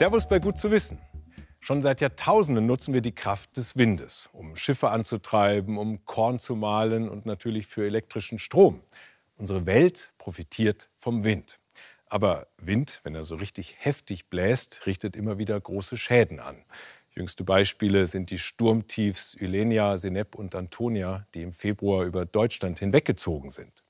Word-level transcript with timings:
Servus 0.00 0.26
bei 0.26 0.38
Gut 0.38 0.56
zu 0.56 0.70
wissen. 0.70 0.98
Schon 1.60 1.82
seit 1.82 2.00
Jahrtausenden 2.00 2.64
nutzen 2.64 2.94
wir 2.94 3.02
die 3.02 3.14
Kraft 3.14 3.58
des 3.58 3.76
Windes, 3.76 4.30
um 4.32 4.56
Schiffe 4.56 4.88
anzutreiben, 4.88 5.76
um 5.76 6.06
Korn 6.06 6.38
zu 6.38 6.56
mahlen 6.56 7.06
und 7.06 7.26
natürlich 7.26 7.66
für 7.66 7.84
elektrischen 7.84 8.38
Strom. 8.38 8.80
Unsere 9.36 9.66
Welt 9.66 10.14
profitiert 10.16 10.88
vom 10.96 11.22
Wind. 11.22 11.58
Aber 12.06 12.46
Wind, 12.56 13.00
wenn 13.04 13.14
er 13.14 13.24
so 13.24 13.34
richtig 13.34 13.76
heftig 13.78 14.30
bläst, 14.30 14.86
richtet 14.86 15.16
immer 15.16 15.36
wieder 15.36 15.60
große 15.60 15.98
Schäden 15.98 16.40
an. 16.40 16.64
Jüngste 17.14 17.44
Beispiele 17.44 18.06
sind 18.06 18.30
die 18.30 18.38
Sturmtiefs 18.38 19.34
Ylenia, 19.38 19.98
Senep 19.98 20.34
und 20.34 20.54
Antonia, 20.54 21.26
die 21.34 21.42
im 21.42 21.52
Februar 21.52 22.06
über 22.06 22.24
Deutschland 22.24 22.78
hinweggezogen 22.78 23.50
sind. 23.50 23.84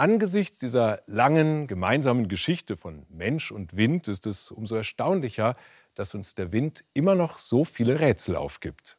Angesichts 0.00 0.60
dieser 0.60 1.02
langen 1.08 1.66
gemeinsamen 1.66 2.28
Geschichte 2.28 2.76
von 2.76 3.04
Mensch 3.08 3.50
und 3.50 3.76
Wind 3.76 4.06
ist 4.06 4.28
es 4.28 4.52
umso 4.52 4.76
erstaunlicher, 4.76 5.54
dass 5.96 6.14
uns 6.14 6.36
der 6.36 6.52
Wind 6.52 6.84
immer 6.94 7.16
noch 7.16 7.38
so 7.38 7.64
viele 7.64 7.98
Rätsel 7.98 8.36
aufgibt. 8.36 8.96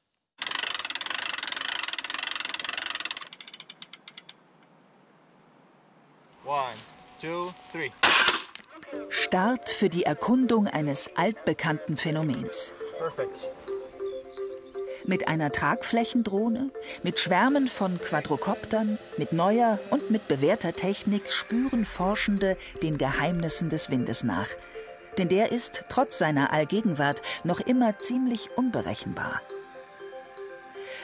One, 6.44 6.76
two, 7.22 7.54
three. 7.72 7.92
Start 9.08 9.70
für 9.70 9.88
die 9.88 10.04
Erkundung 10.04 10.68
eines 10.68 11.16
altbekannten 11.16 11.96
Phänomens. 11.96 12.74
Perfect. 12.98 13.50
Mit 15.10 15.28
einer 15.28 15.52
Tragflächendrohne, 15.52 16.70
mit 17.02 17.20
Schwärmen 17.20 17.68
von 17.68 18.00
Quadrocoptern, 18.00 19.00
mit 19.18 19.34
neuer 19.34 19.80
und 19.90 20.12
mit 20.12 20.28
bewährter 20.28 20.74
Technik 20.74 21.32
spüren 21.32 21.84
Forschende 21.84 22.58
den 22.84 23.00
Geheimnissen 23.00 23.72
des 23.72 23.90
Windes 23.90 24.24
nach. 24.24 24.50
Denn 25.18 25.28
der 25.28 25.52
ist, 25.52 25.86
trotz 25.90 26.20
seiner 26.20 26.54
Allgegenwart, 26.54 27.24
noch 27.44 27.60
immer 27.60 27.98
ziemlich 27.98 28.52
unberechenbar. 28.56 29.42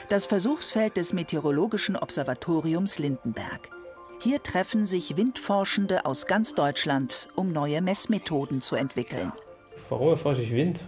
Das 0.08 0.26
Versuchsfeld 0.26 0.96
des 0.96 1.12
Meteorologischen 1.12 1.96
Observatoriums 1.96 3.00
Lindenberg. 3.00 3.70
Hier 4.20 4.40
treffen 4.40 4.86
sich 4.86 5.16
Windforschende 5.16 6.04
aus 6.06 6.28
ganz 6.28 6.54
Deutschland, 6.54 7.28
um 7.34 7.52
neue 7.52 7.82
Messmethoden 7.82 8.62
zu 8.62 8.76
entwickeln. 8.76 9.32
Warum 9.88 10.10
erforsche 10.10 10.42
ich 10.42 10.52
Wind? 10.52 10.78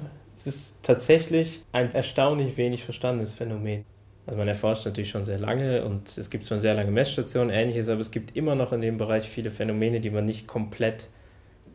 Es 0.48 0.54
ist 0.54 0.82
tatsächlich 0.82 1.62
ein 1.72 1.92
erstaunlich 1.92 2.56
wenig 2.56 2.82
verstandenes 2.82 3.34
Phänomen. 3.34 3.84
Also 4.24 4.38
man 4.38 4.48
erforscht 4.48 4.86
natürlich 4.86 5.10
schon 5.10 5.26
sehr 5.26 5.38
lange 5.38 5.84
und 5.84 6.16
es 6.16 6.30
gibt 6.30 6.46
schon 6.46 6.60
sehr 6.60 6.72
lange 6.72 6.90
Messstationen, 6.90 7.50
ähnliches, 7.54 7.90
aber 7.90 8.00
es 8.00 8.10
gibt 8.10 8.34
immer 8.34 8.54
noch 8.54 8.72
in 8.72 8.80
dem 8.80 8.96
Bereich 8.96 9.28
viele 9.28 9.50
Phänomene, 9.50 10.00
die 10.00 10.08
man 10.08 10.24
nicht 10.24 10.46
komplett 10.46 11.08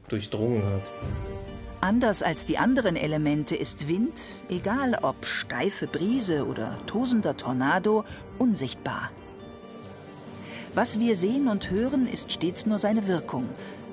durchdrungen 0.07 0.63
hat. 0.63 0.91
Anders 1.81 2.23
als 2.23 2.45
die 2.45 2.57
anderen 2.57 2.95
Elemente 2.95 3.55
ist 3.55 3.87
Wind, 3.87 4.39
egal 4.49 4.97
ob 5.03 5.23
steife 5.23 5.85
Brise 5.85 6.47
oder 6.47 6.75
tosender 6.87 7.37
Tornado, 7.37 8.05
unsichtbar. 8.39 9.11
Was 10.73 10.99
wir 10.99 11.15
sehen 11.15 11.47
und 11.47 11.69
hören, 11.69 12.07
ist 12.07 12.31
stets 12.31 12.65
nur 12.65 12.79
seine 12.79 13.07
Wirkung. 13.07 13.47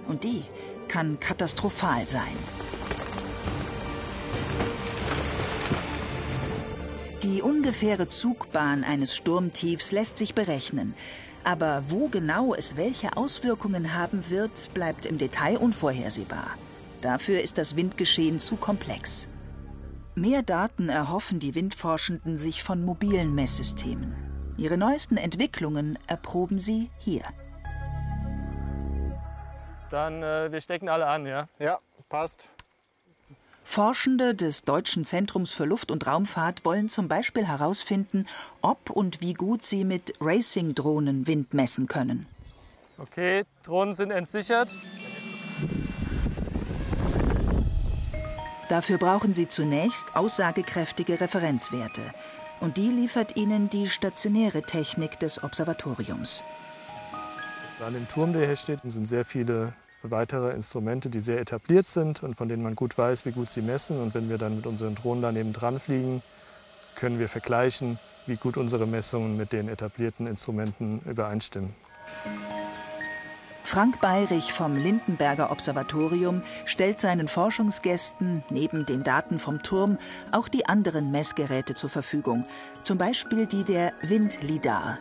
Und 0.08 0.24
die 0.24 0.42
kann 0.88 1.20
katastrophal 1.20 2.08
sein. 2.08 2.79
Die 7.30 7.42
ungefähre 7.42 8.08
Zugbahn 8.08 8.82
eines 8.82 9.14
Sturmtiefs 9.14 9.92
lässt 9.92 10.18
sich 10.18 10.34
berechnen. 10.34 10.96
Aber 11.44 11.84
wo 11.86 12.08
genau 12.08 12.54
es 12.56 12.76
welche 12.76 13.16
Auswirkungen 13.16 13.94
haben 13.94 14.28
wird, 14.30 14.74
bleibt 14.74 15.06
im 15.06 15.16
Detail 15.16 15.56
unvorhersehbar. 15.56 16.56
Dafür 17.02 17.40
ist 17.40 17.56
das 17.56 17.76
Windgeschehen 17.76 18.40
zu 18.40 18.56
komplex. 18.56 19.28
Mehr 20.16 20.42
Daten 20.42 20.88
erhoffen 20.88 21.38
die 21.38 21.54
Windforschenden 21.54 22.36
sich 22.36 22.64
von 22.64 22.84
mobilen 22.84 23.32
Messsystemen. 23.32 24.12
Ihre 24.56 24.76
neuesten 24.76 25.16
Entwicklungen 25.16 26.00
erproben 26.08 26.58
sie 26.58 26.90
hier. 26.98 27.22
Dann, 29.88 30.20
äh, 30.24 30.50
wir 30.50 30.60
stecken 30.60 30.88
alle 30.88 31.06
an, 31.06 31.26
ja? 31.26 31.46
Ja, 31.60 31.78
passt. 32.08 32.48
Forschende 33.70 34.34
des 34.34 34.64
Deutschen 34.64 35.04
Zentrums 35.04 35.52
für 35.52 35.64
Luft- 35.64 35.92
und 35.92 36.04
Raumfahrt 36.04 36.64
wollen 36.64 36.88
zum 36.88 37.06
Beispiel 37.06 37.46
herausfinden, 37.46 38.26
ob 38.62 38.90
und 38.90 39.20
wie 39.20 39.32
gut 39.32 39.64
sie 39.64 39.84
mit 39.84 40.12
Racing-Drohnen 40.20 41.28
Wind 41.28 41.54
messen 41.54 41.86
können. 41.86 42.26
Okay, 42.98 43.44
Drohnen 43.62 43.94
sind 43.94 44.10
entsichert. 44.10 44.76
Dafür 48.68 48.98
brauchen 48.98 49.34
sie 49.34 49.46
zunächst 49.46 50.16
aussagekräftige 50.16 51.20
Referenzwerte. 51.20 52.02
Und 52.58 52.76
die 52.76 52.88
liefert 52.88 53.36
ihnen 53.36 53.70
die 53.70 53.88
stationäre 53.88 54.62
Technik 54.62 55.20
des 55.20 55.44
Observatoriums. 55.44 56.42
An 57.78 57.94
dem 57.94 58.08
Turm, 58.08 58.32
der 58.32 58.46
hier 58.46 58.56
steht, 58.56 58.80
sind 58.84 59.04
sehr 59.04 59.24
viele 59.24 59.72
weitere 60.02 60.52
Instrumente, 60.52 61.10
die 61.10 61.20
sehr 61.20 61.40
etabliert 61.40 61.86
sind 61.86 62.22
und 62.22 62.34
von 62.34 62.48
denen 62.48 62.62
man 62.62 62.74
gut 62.74 62.96
weiß, 62.96 63.26
wie 63.26 63.32
gut 63.32 63.48
sie 63.48 63.62
messen. 63.62 64.00
Und 64.00 64.14
wenn 64.14 64.28
wir 64.28 64.38
dann 64.38 64.56
mit 64.56 64.66
unseren 64.66 64.94
Drohnen 64.94 65.22
daneben 65.22 65.52
dran 65.52 65.78
fliegen, 65.78 66.22
können 66.94 67.18
wir 67.18 67.28
vergleichen, 67.28 67.98
wie 68.26 68.36
gut 68.36 68.56
unsere 68.56 68.86
Messungen 68.86 69.36
mit 69.36 69.52
den 69.52 69.68
etablierten 69.68 70.26
Instrumenten 70.26 71.00
übereinstimmen. 71.00 71.74
Frank 73.70 74.00
Bayrich 74.00 74.52
vom 74.52 74.74
Lindenberger 74.74 75.52
Observatorium 75.52 76.42
stellt 76.64 77.00
seinen 77.00 77.28
Forschungsgästen 77.28 78.42
neben 78.50 78.84
den 78.84 79.04
Daten 79.04 79.38
vom 79.38 79.62
Turm 79.62 79.96
auch 80.32 80.48
die 80.48 80.66
anderen 80.66 81.12
Messgeräte 81.12 81.76
zur 81.76 81.88
Verfügung, 81.88 82.44
zum 82.82 82.98
Beispiel 82.98 83.46
die 83.46 83.62
der 83.62 83.92
Windlidar. 84.02 84.98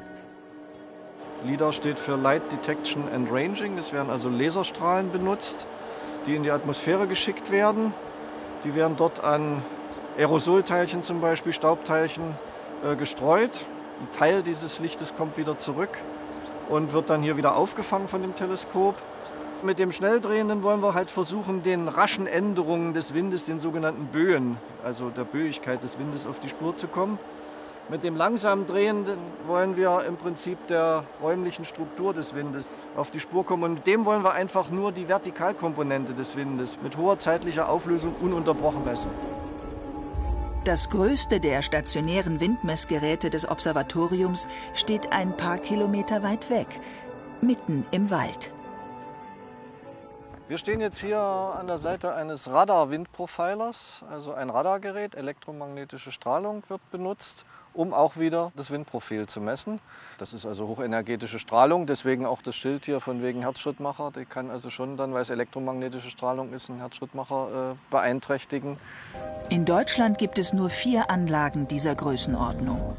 LIDAR 1.46 1.72
steht 1.72 1.98
für 1.98 2.16
Light 2.16 2.42
Detection 2.52 3.04
and 3.14 3.32
Ranging. 3.32 3.78
Es 3.78 3.94
werden 3.94 4.10
also 4.10 4.30
Laserstrahlen 4.30 5.12
benutzt, 5.12 5.68
die 6.26 6.36
in 6.36 6.44
die 6.44 6.52
Atmosphäre 6.52 7.08
geschickt 7.08 7.50
werden. 7.52 7.94
Die 8.66 8.76
werden 8.76 8.96
dort 8.98 9.24
an 9.24 9.64
Aerosolteilchen 10.18 11.02
zum 11.02 11.22
Beispiel, 11.22 11.54
Staubteilchen 11.54 12.36
äh, 12.84 12.96
gestreut. 12.96 13.62
Ein 14.02 14.12
Teil 14.12 14.44
dieses 14.44 14.80
Lichtes 14.80 15.16
kommt 15.16 15.38
wieder 15.38 15.56
zurück 15.56 15.98
und 16.68 16.92
wird 16.92 17.10
dann 17.10 17.22
hier 17.22 17.38
wieder 17.38 17.56
aufgefangen 17.56 18.10
von 18.10 18.22
dem 18.22 18.36
Teleskop. 18.36 18.96
Mit 19.64 19.80
dem 19.80 19.92
Schnelldrehenden 19.94 20.62
wollen 20.64 20.82
wir 20.82 20.94
halt 20.94 21.10
versuchen, 21.10 21.64
den 21.64 21.88
raschen 21.88 22.28
Änderungen 22.28 22.94
des 22.94 23.14
Windes, 23.14 23.46
den 23.46 23.60
sogenannten 23.60 24.06
Böen, 24.08 24.58
also 24.84 25.10
der 25.10 25.24
Böigkeit 25.24 25.84
des 25.84 26.00
Windes, 26.00 26.26
auf 26.26 26.40
die 26.40 26.50
Spur 26.50 26.76
zu 26.76 26.88
kommen. 26.88 27.18
Mit 27.90 28.04
dem 28.04 28.16
langsam 28.16 28.68
Drehenden 28.68 29.18
wollen 29.48 29.76
wir 29.76 30.04
im 30.06 30.16
Prinzip 30.16 30.68
der 30.68 31.06
räumlichen 31.24 31.66
Struktur 31.66 32.14
des 32.14 32.36
Windes 32.36 32.70
auf 32.96 33.10
die 33.10 33.20
Spur 33.20 33.44
kommen. 33.44 33.64
Und 33.64 33.74
mit 33.74 33.88
dem 33.88 34.06
wollen 34.06 34.24
wir 34.24 34.34
einfach 34.34 34.70
nur 34.70 34.92
die 34.92 35.08
Vertikalkomponente 35.08 36.14
des 36.14 36.36
Windes 36.36 36.78
mit 36.84 36.98
hoher 36.98 37.18
zeitlicher 37.18 37.68
Auflösung 37.68 38.14
ununterbrochen 38.22 38.84
messen. 38.86 39.10
Das 40.66 40.92
größte 40.92 41.40
der 41.40 41.64
stationären 41.64 42.40
Windmessgeräte 42.40 43.32
des 43.32 43.50
Observatoriums 43.50 44.48
steht 44.76 45.12
ein 45.12 45.36
paar 45.36 45.58
Kilometer 45.58 46.22
weit 46.22 46.52
weg, 46.52 46.68
mitten 47.42 47.88
im 47.90 48.12
Wald. 48.12 48.52
Wir 50.48 50.58
stehen 50.58 50.82
jetzt 50.82 51.00
hier 51.00 51.20
an 51.20 51.66
der 51.68 51.78
Seite 51.78 52.14
eines 52.14 52.52
Radar-Windprofilers, 52.52 54.04
also 54.12 54.34
ein 54.34 54.50
Radargerät, 54.50 55.16
elektromagnetische 55.16 56.12
Strahlung 56.12 56.64
wird 56.70 56.82
benutzt, 56.92 57.46
um 57.80 57.94
auch 57.94 58.18
wieder 58.18 58.52
das 58.58 58.72
Windprofil 58.72 59.28
zu 59.28 59.40
messen. 59.40 59.80
Das 60.18 60.34
ist 60.34 60.46
also 60.46 60.68
hochenergetische 60.68 61.40
Strahlung, 61.40 61.88
deswegen 61.88 62.26
auch 62.26 62.42
das 62.42 62.54
Schild 62.54 62.84
hier 62.84 63.00
von 63.00 63.24
wegen 63.24 63.42
Herzschrittmacher. 63.42 64.12
Die 64.14 64.26
kann 64.26 64.52
also 64.52 64.70
schon 64.70 64.98
dann, 64.98 65.14
weil 65.14 65.22
es 65.22 65.30
elektromagnetische 65.30 66.10
Strahlung 66.10 66.52
ist, 66.52 66.70
einen 66.70 66.80
Herzschrittmacher 66.80 67.72
äh, 67.72 67.76
beeinträchtigen. 67.90 68.78
In 69.48 69.64
Deutschland 69.64 70.18
gibt 70.18 70.40
es 70.40 70.52
nur 70.52 70.70
vier 70.70 71.10
Anlagen 71.10 71.70
dieser 71.70 71.96
Größenordnung. 71.96 72.98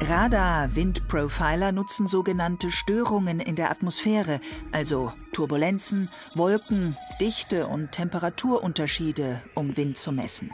Radar-Windprofiler 0.00 1.72
nutzen 1.72 2.06
sogenannte 2.06 2.70
Störungen 2.70 3.38
in 3.38 3.54
der 3.54 3.70
Atmosphäre, 3.70 4.40
also 4.72 5.12
Turbulenzen, 5.34 6.08
Wolken, 6.34 6.96
Dichte 7.20 7.66
und 7.66 7.92
Temperaturunterschiede, 7.92 9.42
um 9.54 9.76
Wind 9.76 9.98
zu 9.98 10.10
messen. 10.10 10.50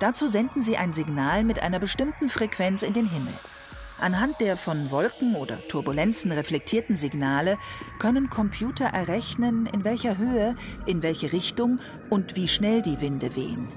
Dazu 0.00 0.28
senden 0.28 0.62
sie 0.62 0.76
ein 0.76 0.92
Signal 0.92 1.44
mit 1.44 1.62
einer 1.62 1.78
bestimmten 1.78 2.28
Frequenz 2.28 2.82
in 2.82 2.92
den 2.92 3.08
Himmel. 3.08 3.34
Anhand 4.00 4.40
der 4.40 4.56
von 4.56 4.92
Wolken 4.92 5.34
oder 5.34 5.66
Turbulenzen 5.66 6.30
reflektierten 6.30 6.94
Signale 6.94 7.58
können 7.98 8.30
Computer 8.30 8.86
errechnen, 8.86 9.66
in 9.66 9.84
welcher 9.84 10.18
Höhe, 10.18 10.54
in 10.86 11.02
welche 11.02 11.32
Richtung 11.32 11.80
und 12.08 12.36
wie 12.36 12.46
schnell 12.46 12.80
die 12.80 13.00
Winde 13.00 13.34
wehen. 13.34 13.68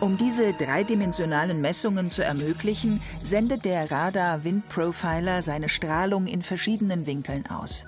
Um 0.00 0.16
diese 0.16 0.52
dreidimensionalen 0.54 1.60
Messungen 1.60 2.10
zu 2.10 2.24
ermöglichen, 2.24 3.00
sendet 3.22 3.64
der 3.64 3.90
Radar 3.90 4.42
Windprofiler 4.42 5.42
seine 5.42 5.68
Strahlung 5.68 6.26
in 6.26 6.42
verschiedenen 6.42 7.06
Winkeln 7.06 7.46
aus. 7.46 7.84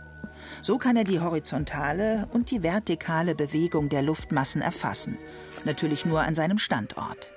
So 0.63 0.79
kann 0.79 0.97
er 0.97 1.03
die 1.03 1.19
horizontale 1.19 2.29
und 2.33 2.51
die 2.51 2.63
vertikale 2.63 3.35
Bewegung 3.35 3.89
der 3.89 4.03
Luftmassen 4.03 4.63
erfassen, 4.63 5.19
natürlich 5.66 6.05
nur 6.05 6.22
an 6.22 6.34
seinem 6.34 6.58
Standort. 6.58 7.32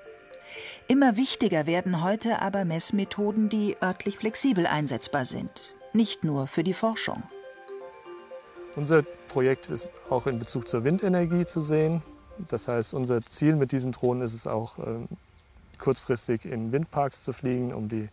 Immer 0.87 1.17
wichtiger 1.17 1.65
werden 1.65 2.01
heute 2.01 2.41
aber 2.41 2.63
Messmethoden, 2.63 3.49
die 3.49 3.75
örtlich 3.81 4.17
flexibel 4.17 4.65
einsetzbar 4.65 5.25
sind, 5.25 5.63
nicht 5.93 6.23
nur 6.23 6.47
für 6.47 6.63
die 6.63 6.73
Forschung. 6.73 7.23
Unser 8.75 9.03
Projekt 9.27 9.69
ist 9.69 9.89
auch 10.09 10.27
in 10.27 10.39
Bezug 10.39 10.67
zur 10.67 10.83
Windenergie 10.83 11.45
zu 11.45 11.61
sehen. 11.61 12.03
Das 12.49 12.67
heißt, 12.67 12.93
unser 12.93 13.25
Ziel 13.25 13.55
mit 13.55 13.71
diesen 13.71 13.91
Drohnen 13.91 14.21
ist 14.21 14.33
es 14.33 14.47
auch, 14.47 14.77
ähm, 14.77 15.07
kurzfristig 15.79 16.45
in 16.45 16.71
Windparks 16.71 17.23
zu 17.23 17.33
fliegen, 17.33 17.73
um 17.73 17.89
die 17.89 18.09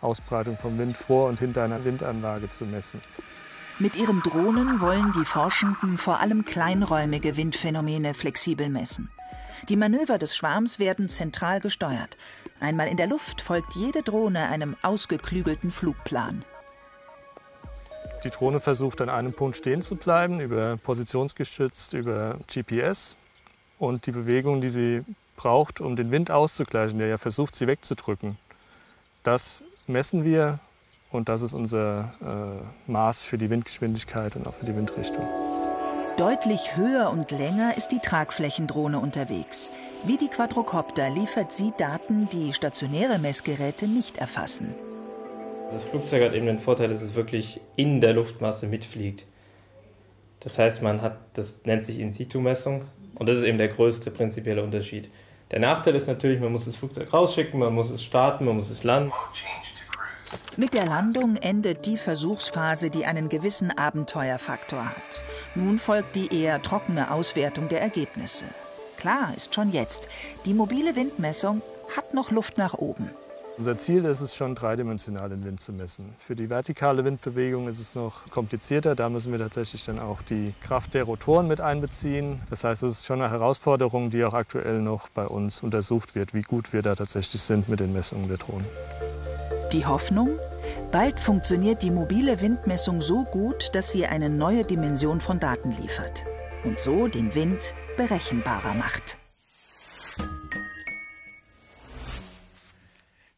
Ausbreitung 0.00 0.56
vom 0.56 0.78
Wind 0.78 0.96
vor 0.96 1.28
und 1.28 1.38
hinter 1.38 1.64
einer 1.64 1.84
Windanlage 1.84 2.48
zu 2.48 2.64
messen. 2.64 3.00
Mit 3.78 3.96
ihren 3.96 4.20
Drohnen 4.22 4.80
wollen 4.80 5.12
die 5.12 5.24
Forschenden 5.24 5.98
vor 5.98 6.20
allem 6.20 6.44
kleinräumige 6.44 7.36
Windphänomene 7.36 8.14
flexibel 8.14 8.70
messen. 8.70 9.10
Die 9.68 9.76
Manöver 9.76 10.18
des 10.18 10.36
Schwarms 10.36 10.78
werden 10.78 11.08
zentral 11.08 11.60
gesteuert. 11.60 12.16
Einmal 12.60 12.88
in 12.88 12.96
der 12.96 13.06
Luft 13.06 13.40
folgt 13.40 13.74
jede 13.74 14.02
Drohne 14.02 14.48
einem 14.48 14.76
ausgeklügelten 14.82 15.70
Flugplan. 15.70 16.44
Die 18.24 18.30
Drohne 18.30 18.60
versucht 18.60 19.00
an 19.00 19.08
einem 19.08 19.34
Punkt 19.34 19.56
stehen 19.56 19.82
zu 19.82 19.96
bleiben, 19.96 20.40
über 20.40 20.76
positionsgestützt, 20.78 21.92
über 21.94 22.38
GPS. 22.52 23.16
Und 23.78 24.06
die 24.06 24.12
Bewegung, 24.12 24.60
die 24.60 24.70
sie 24.70 25.04
braucht, 25.36 25.80
um 25.80 25.96
den 25.96 26.10
Wind 26.10 26.30
auszugleichen, 26.30 26.98
der 26.98 27.08
ja 27.08 27.18
versucht, 27.18 27.54
sie 27.54 27.66
wegzudrücken, 27.66 28.38
das 29.22 29.62
messen 29.86 30.24
wir 30.24 30.60
und 31.10 31.28
das 31.28 31.42
ist 31.42 31.52
unser 31.52 32.14
äh, 32.88 32.90
Maß 32.90 33.22
für 33.22 33.38
die 33.38 33.50
Windgeschwindigkeit 33.50 34.34
und 34.36 34.46
auch 34.46 34.54
für 34.54 34.66
die 34.66 34.74
Windrichtung. 34.74 35.26
Deutlich 36.16 36.78
höher 36.78 37.10
und 37.10 37.30
länger 37.30 37.76
ist 37.76 37.88
die 37.88 37.98
Tragflächendrohne 37.98 38.98
unterwegs. 38.98 39.70
Wie 40.06 40.16
die 40.16 40.28
Quadrocopter 40.28 41.10
liefert 41.10 41.52
sie 41.52 41.74
Daten, 41.76 42.26
die 42.30 42.54
stationäre 42.54 43.18
Messgeräte 43.18 43.86
nicht 43.86 44.16
erfassen. 44.16 44.74
Das 45.70 45.84
Flugzeug 45.84 46.24
hat 46.24 46.32
eben 46.32 46.46
den 46.46 46.58
Vorteil, 46.58 46.88
dass 46.88 47.02
es 47.02 47.14
wirklich 47.14 47.60
in 47.76 48.00
der 48.00 48.14
Luftmasse 48.14 48.66
mitfliegt. 48.66 49.26
Das 50.40 50.58
heißt, 50.58 50.80
man 50.80 51.02
hat, 51.02 51.18
das 51.34 51.60
nennt 51.64 51.84
sich 51.84 51.98
In-Situ-Messung 51.98 52.86
und 53.18 53.28
das 53.28 53.36
ist 53.36 53.44
eben 53.44 53.58
der 53.58 53.68
größte 53.68 54.10
prinzipielle 54.10 54.62
Unterschied. 54.62 55.10
Der 55.50 55.60
Nachteil 55.60 55.94
ist 55.96 56.06
natürlich, 56.06 56.40
man 56.40 56.50
muss 56.50 56.64
das 56.64 56.76
Flugzeug 56.76 57.12
rausschicken, 57.12 57.60
man 57.60 57.74
muss 57.74 57.90
es 57.90 58.02
starten, 58.02 58.46
man 58.46 58.56
muss 58.56 58.70
es 58.70 58.84
landen. 58.84 59.12
Mit 60.56 60.72
der 60.72 60.86
Landung 60.86 61.36
endet 61.36 61.84
die 61.84 61.98
Versuchsphase, 61.98 62.88
die 62.88 63.04
einen 63.04 63.28
gewissen 63.28 63.76
Abenteuerfaktor 63.76 64.82
hat. 64.82 65.25
Nun 65.56 65.78
folgt 65.78 66.14
die 66.16 66.34
eher 66.34 66.60
trockene 66.60 67.10
Auswertung 67.10 67.68
der 67.68 67.80
Ergebnisse. 67.80 68.44
Klar 68.98 69.32
ist 69.34 69.54
schon 69.54 69.72
jetzt, 69.72 70.06
die 70.44 70.52
mobile 70.52 70.94
Windmessung 70.96 71.62
hat 71.96 72.12
noch 72.12 72.30
Luft 72.30 72.58
nach 72.58 72.74
oben. 72.74 73.10
Unser 73.56 73.78
Ziel 73.78 74.04
ist 74.04 74.20
es 74.20 74.36
schon, 74.36 74.54
dreidimensional 74.54 75.30
den 75.30 75.42
Wind 75.42 75.62
zu 75.62 75.72
messen. 75.72 76.14
Für 76.18 76.36
die 76.36 76.50
vertikale 76.50 77.06
Windbewegung 77.06 77.68
ist 77.68 77.80
es 77.80 77.94
noch 77.94 78.28
komplizierter. 78.28 78.94
Da 78.94 79.08
müssen 79.08 79.32
wir 79.32 79.38
tatsächlich 79.38 79.82
dann 79.86 79.98
auch 79.98 80.20
die 80.20 80.52
Kraft 80.60 80.92
der 80.92 81.04
Rotoren 81.04 81.48
mit 81.48 81.62
einbeziehen. 81.62 82.42
Das 82.50 82.64
heißt, 82.64 82.82
es 82.82 82.98
ist 82.98 83.06
schon 83.06 83.22
eine 83.22 83.30
Herausforderung, 83.30 84.10
die 84.10 84.22
auch 84.26 84.34
aktuell 84.34 84.82
noch 84.82 85.08
bei 85.08 85.26
uns 85.26 85.62
untersucht 85.62 86.14
wird, 86.14 86.34
wie 86.34 86.42
gut 86.42 86.74
wir 86.74 86.82
da 86.82 86.94
tatsächlich 86.94 87.40
sind 87.40 87.66
mit 87.66 87.80
den 87.80 87.94
Messungen 87.94 88.28
der 88.28 88.36
Drohnen. 88.36 88.66
Die 89.72 89.86
Hoffnung? 89.86 90.38
Bald 90.92 91.18
funktioniert 91.18 91.82
die 91.82 91.90
mobile 91.90 92.40
Windmessung 92.40 93.02
so 93.02 93.24
gut, 93.24 93.74
dass 93.74 93.90
sie 93.90 94.06
eine 94.06 94.30
neue 94.30 94.64
Dimension 94.64 95.20
von 95.20 95.40
Daten 95.40 95.72
liefert 95.72 96.24
und 96.62 96.78
so 96.78 97.08
den 97.08 97.34
Wind 97.34 97.74
berechenbarer 97.96 98.72
macht. 98.74 99.18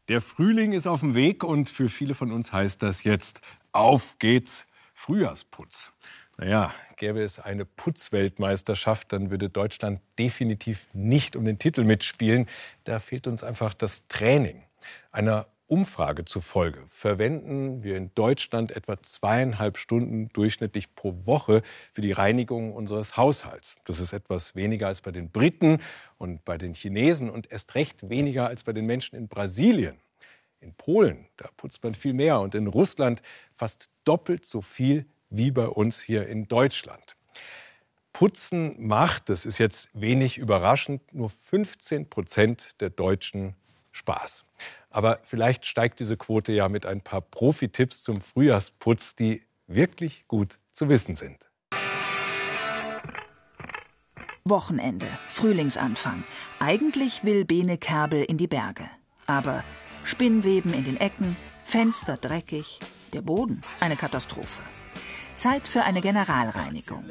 Der 0.09 0.21
Frühling 0.21 0.73
ist 0.73 0.87
auf 0.87 0.99
dem 0.99 1.15
Weg 1.15 1.43
und 1.43 1.69
für 1.69 1.89
viele 1.89 2.13
von 2.13 2.31
uns 2.31 2.53
heißt 2.53 2.83
das 2.83 3.03
jetzt, 3.03 3.41
auf 3.71 4.17
geht's, 4.19 4.65
Frühjahrsputz. 4.93 5.91
Naja, 6.37 6.73
gäbe 6.97 7.21
es 7.21 7.39
eine 7.39 7.65
Putzweltmeisterschaft, 7.65 9.11
dann 9.11 9.31
würde 9.31 9.49
Deutschland 9.49 10.01
definitiv 10.17 10.87
nicht 10.93 11.35
um 11.35 11.45
den 11.45 11.57
Titel 11.57 11.83
mitspielen. 11.83 12.47
Da 12.83 12.99
fehlt 12.99 13.27
uns 13.27 13.43
einfach 13.43 13.73
das 13.73 14.07
Training. 14.07 14.63
Einer 15.11 15.47
Umfrage 15.69 16.25
zufolge 16.25 16.83
verwenden 16.87 17.83
wir 17.83 17.95
in 17.95 18.11
Deutschland 18.15 18.71
etwa 18.71 19.01
zweieinhalb 19.01 19.77
Stunden 19.77 20.29
durchschnittlich 20.29 20.95
pro 20.95 21.15
Woche 21.25 21.61
für 21.93 22.01
die 22.01 22.11
Reinigung 22.11 22.73
unseres 22.73 23.17
Haushalts. 23.17 23.75
Das 23.85 23.99
ist 23.99 24.11
etwas 24.11 24.55
weniger 24.55 24.87
als 24.87 25.01
bei 25.01 25.11
den 25.11 25.29
Briten 25.29 25.79
und 26.17 26.43
bei 26.43 26.57
den 26.57 26.73
Chinesen 26.73 27.29
und 27.29 27.51
erst 27.51 27.75
recht 27.75 28.09
weniger 28.09 28.47
als 28.47 28.63
bei 28.63 28.73
den 28.73 28.87
Menschen 28.87 29.15
in 29.15 29.27
Brasilien. 29.27 29.99
In 30.59 30.73
Polen, 30.73 31.27
da 31.37 31.47
putzt 31.55 31.83
man 31.83 31.93
viel 31.93 32.13
mehr 32.13 32.39
und 32.39 32.55
in 32.55 32.65
Russland 32.65 33.21
fast 33.55 33.89
doppelt 34.05 34.45
so 34.45 34.61
viel 34.61 35.05
wie 35.29 35.51
bei 35.51 35.67
uns 35.67 36.01
hier 36.01 36.27
in 36.27 36.47
Deutschland. 36.47 37.15
Putzen 38.11 38.75
macht, 38.85 39.29
das 39.29 39.45
ist 39.45 39.59
jetzt 39.59 39.87
wenig 39.93 40.39
überraschend, 40.39 41.13
nur 41.13 41.29
15 41.29 42.09
Prozent 42.09 42.81
der 42.81 42.89
Deutschen 42.89 43.55
Spaß. 43.91 44.45
Aber 44.89 45.19
vielleicht 45.23 45.65
steigt 45.65 45.99
diese 45.99 46.17
Quote 46.17 46.51
ja 46.51 46.67
mit 46.67 46.85
ein 46.85 47.01
paar 47.01 47.21
Profi-Tipps 47.21 48.03
zum 48.03 48.21
Frühjahrsputz, 48.21 49.15
die 49.15 49.43
wirklich 49.67 50.27
gut 50.27 50.57
zu 50.73 50.89
wissen 50.89 51.15
sind. 51.15 51.37
Wochenende, 54.45 55.07
Frühlingsanfang. 55.27 56.23
Eigentlich 56.59 57.23
will 57.23 57.45
Bene 57.45 57.77
Kerbel 57.77 58.23
in 58.23 58.37
die 58.37 58.47
Berge. 58.47 58.89
Aber 59.27 59.63
Spinnweben 60.03 60.73
in 60.73 60.85
den 60.85 60.97
Ecken, 60.97 61.37
Fenster 61.63 62.17
dreckig, 62.17 62.79
der 63.13 63.21
Boden 63.21 63.61
eine 63.79 63.95
Katastrophe. 63.95 64.63
Zeit 65.35 65.67
für 65.67 65.83
eine 65.83 66.01
Generalreinigung. 66.01 67.05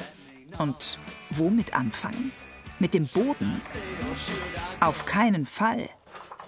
Und 0.58 0.98
womit 1.30 1.74
anfangen? 1.74 2.32
Mit 2.80 2.94
dem 2.94 3.06
Boden? 3.06 3.60
Auf 4.80 5.06
keinen 5.06 5.46
Fall 5.46 5.88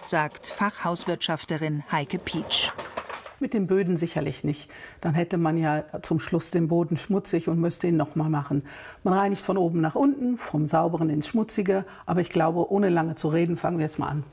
sagt 0.07 0.47
Fachhauswirtschafterin 0.47 1.85
Heike 1.91 2.19
Pietsch. 2.19 2.71
Mit 3.39 3.55
den 3.55 3.67
Böden 3.67 3.97
sicherlich 3.97 4.45
nicht. 4.45 4.71
Dann 5.01 5.15
hätte 5.15 5.39
man 5.39 5.57
ja 5.57 5.85
zum 6.03 6.21
Schluss 6.21 6.51
den 6.51 6.69
Boden 6.69 6.97
schmutzig 6.97 7.49
und 7.49 7.59
müsste 7.59 7.89
ihn 7.89 7.97
nochmal 7.97 8.29
machen. 8.29 8.65
Man 9.03 9.15
reinigt 9.15 9.43
von 9.43 9.57
oben 9.57 9.81
nach 9.81 9.95
unten, 9.95 10.37
vom 10.37 10.67
Sauberen 10.67 11.09
ins 11.09 11.27
Schmutzige. 11.29 11.85
Aber 12.05 12.21
ich 12.21 12.29
glaube, 12.29 12.71
ohne 12.71 12.91
lange 12.91 13.15
zu 13.15 13.29
reden, 13.29 13.57
fangen 13.57 13.79
wir 13.79 13.87
jetzt 13.87 13.99
mal 13.99 14.09
an. 14.09 14.25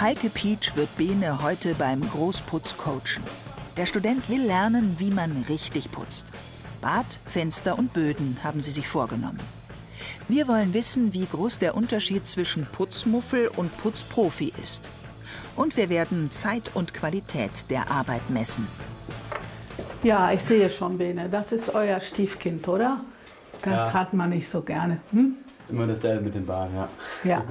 Heike 0.00 0.28
Pietsch 0.28 0.76
wird 0.76 0.94
Bene 0.96 1.42
heute 1.42 1.74
beim 1.74 2.02
Großputz 2.08 2.76
coachen. 2.76 3.24
Der 3.78 3.86
Student 3.86 4.28
will 4.28 4.42
lernen, 4.42 4.96
wie 4.98 5.10
man 5.10 5.44
richtig 5.48 5.90
putzt. 5.90 6.26
Bad, 6.80 7.18
Fenster 7.24 7.78
und 7.78 7.92
Böden 7.92 8.36
haben 8.42 8.60
sie 8.60 8.70
sich 8.70 8.86
vorgenommen. 8.86 9.38
Wir 10.28 10.48
wollen 10.48 10.74
wissen, 10.74 11.14
wie 11.14 11.26
groß 11.26 11.58
der 11.58 11.74
Unterschied 11.74 12.26
zwischen 12.26 12.66
Putzmuffel 12.66 13.48
und 13.56 13.76
Putzprofi 13.78 14.52
ist. 14.62 14.88
Und 15.56 15.76
wir 15.76 15.88
werden 15.88 16.30
Zeit 16.30 16.70
und 16.74 16.94
Qualität 16.94 17.70
der 17.70 17.90
Arbeit 17.90 18.30
messen. 18.30 18.66
Ja, 20.02 20.32
ich 20.32 20.42
sehe 20.42 20.70
schon, 20.70 20.98
Bene. 20.98 21.28
Das 21.28 21.52
ist 21.52 21.74
euer 21.74 22.00
Stiefkind, 22.00 22.68
oder? 22.68 23.00
Das 23.62 23.88
ja. 23.88 23.92
hat 23.92 24.14
man 24.14 24.30
nicht 24.30 24.48
so 24.48 24.62
gerne. 24.62 25.00
Hm? 25.10 25.34
Immer 25.68 25.86
dasselbe 25.86 26.24
mit 26.24 26.34
den 26.34 26.46
Bahnen, 26.46 26.74
ja. 26.76 26.88
Ja. 27.24 27.44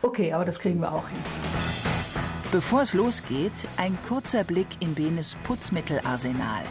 Okay, 0.00 0.32
aber 0.32 0.44
das 0.44 0.58
kriegen 0.58 0.80
wir 0.80 0.92
auch 0.92 1.08
hin. 1.08 1.18
Bevor 2.50 2.82
es 2.82 2.92
losgeht, 2.92 3.52
ein 3.76 3.96
kurzer 4.08 4.44
Blick 4.44 4.66
in 4.80 4.94
Benes 4.94 5.36
Putzmittelarsenal. 5.44 6.62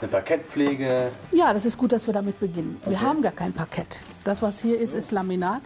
Eine 0.00 0.08
Parkettpflege. 0.08 1.10
Ja, 1.32 1.52
das 1.52 1.66
ist 1.66 1.76
gut, 1.76 1.90
dass 1.90 2.06
wir 2.06 2.14
damit 2.14 2.38
beginnen. 2.38 2.76
Okay. 2.82 2.90
Wir 2.90 3.00
haben 3.00 3.20
gar 3.20 3.32
kein 3.32 3.52
Parkett. 3.52 3.98
Das, 4.22 4.42
was 4.42 4.60
hier 4.60 4.78
ist, 4.78 4.94
ist 4.94 5.10
Laminat. 5.10 5.62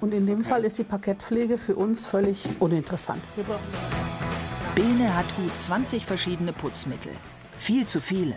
Und 0.00 0.14
in 0.14 0.26
dem 0.26 0.44
Fall 0.44 0.64
ist 0.64 0.78
die 0.78 0.84
Parkettpflege 0.84 1.58
für 1.58 1.74
uns 1.74 2.06
völlig 2.06 2.48
uninteressant. 2.58 3.22
Bene 4.74 5.14
hat 5.14 5.26
gut 5.36 5.56
20 5.56 6.06
verschiedene 6.06 6.52
Putzmittel. 6.52 7.12
Viel 7.58 7.86
zu 7.86 8.00
viele. 8.00 8.34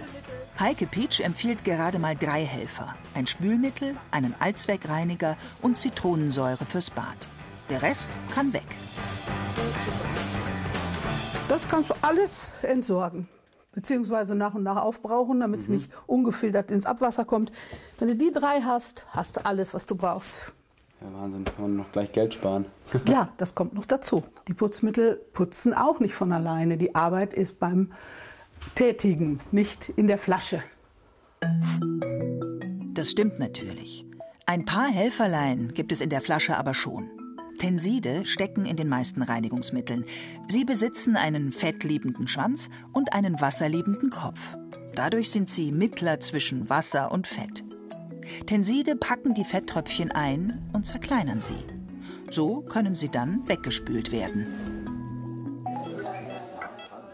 Heike 0.60 0.88
Peach 0.88 1.22
empfiehlt 1.22 1.64
gerade 1.64 2.00
mal 2.00 2.16
drei 2.18 2.44
Helfer. 2.44 2.96
Ein 3.14 3.28
Spülmittel, 3.28 3.96
einen 4.12 4.36
Allzweckreiniger 4.40 5.38
und 5.62 5.78
Zitronensäure 5.78 6.66
fürs 6.66 6.90
Bad. 6.90 7.18
Der 7.70 7.82
Rest 7.82 8.10
kann 8.34 8.52
weg. 8.52 8.68
Das 11.48 11.68
kannst 11.68 11.92
du 11.92 11.94
alles 12.02 12.52
entsorgen 12.62 13.28
beziehungsweise 13.72 14.36
nach 14.36 14.56
und 14.56 14.64
nach 14.64 14.78
aufbrauchen, 14.78 15.40
damit 15.40 15.62
es 15.62 15.68
mhm. 15.68 15.76
nicht 15.76 15.92
ungefiltert 16.08 16.72
ins 16.72 16.86
Abwasser 16.86 17.26
kommt. 17.26 17.52
Wenn 17.98 18.10
du 18.10 18.16
die 18.16 18.32
drei 18.32 18.62
hast, 18.62 19.06
hast 19.10 19.38
du 19.38 19.46
alles, 19.46 19.74
was 19.74 19.86
du 19.86 19.96
brauchst. 19.96 20.52
Ja, 21.02 21.08
Wahnsinn, 21.14 21.46
kann 21.46 21.62
man 21.62 21.74
noch 21.74 21.92
gleich 21.92 22.12
Geld 22.12 22.34
sparen. 22.34 22.66
ja, 23.08 23.30
das 23.38 23.56
kommt 23.56 23.74
noch 23.74 23.86
dazu. 23.86 24.24
Die 24.48 24.54
Putzmittel 24.54 25.16
putzen 25.34 25.74
auch 25.74 26.00
nicht 26.00 26.14
von 26.14 26.32
alleine. 26.32 26.78
Die 26.78 26.96
Arbeit 26.96 27.34
ist 27.34 27.60
beim 27.60 27.92
Tätigen, 28.76 29.40
nicht 29.52 29.90
in 29.90 30.08
der 30.08 30.18
Flasche. 30.18 30.62
Das 32.94 33.12
stimmt 33.12 33.40
natürlich. 33.40 34.06
Ein 34.46 34.66
paar 34.66 34.88
Helferlein 34.88 35.74
gibt 35.74 35.92
es 35.92 36.02
in 36.02 36.10
der 36.10 36.22
Flasche 36.22 36.58
aber 36.58 36.74
schon. 36.74 37.19
Tenside 37.60 38.26
stecken 38.26 38.66
in 38.66 38.76
den 38.76 38.88
meisten 38.88 39.22
Reinigungsmitteln. 39.22 40.06
Sie 40.48 40.66
besitzen 40.66 41.16
einen 41.16 41.52
fettliebenden 41.52 42.28
Schwanz 42.28 42.70
und 42.92 43.14
einen 43.14 43.40
wasserliebenden 43.40 44.10
Kopf. 44.10 44.40
Dadurch 44.96 45.30
sind 45.30 45.50
sie 45.50 45.72
Mittler 45.72 46.20
zwischen 46.20 46.70
Wasser 46.70 47.12
und 47.12 47.28
Fett. 47.28 47.64
Tenside 48.48 48.96
packen 48.96 49.34
die 49.34 49.44
Fetttröpfchen 49.44 50.12
ein 50.12 50.70
und 50.74 50.88
zerkleinern 50.88 51.42
sie. 51.42 51.64
So 52.32 52.62
können 52.62 52.96
sie 52.96 53.10
dann 53.10 53.48
weggespült 53.48 54.12
werden. 54.12 54.48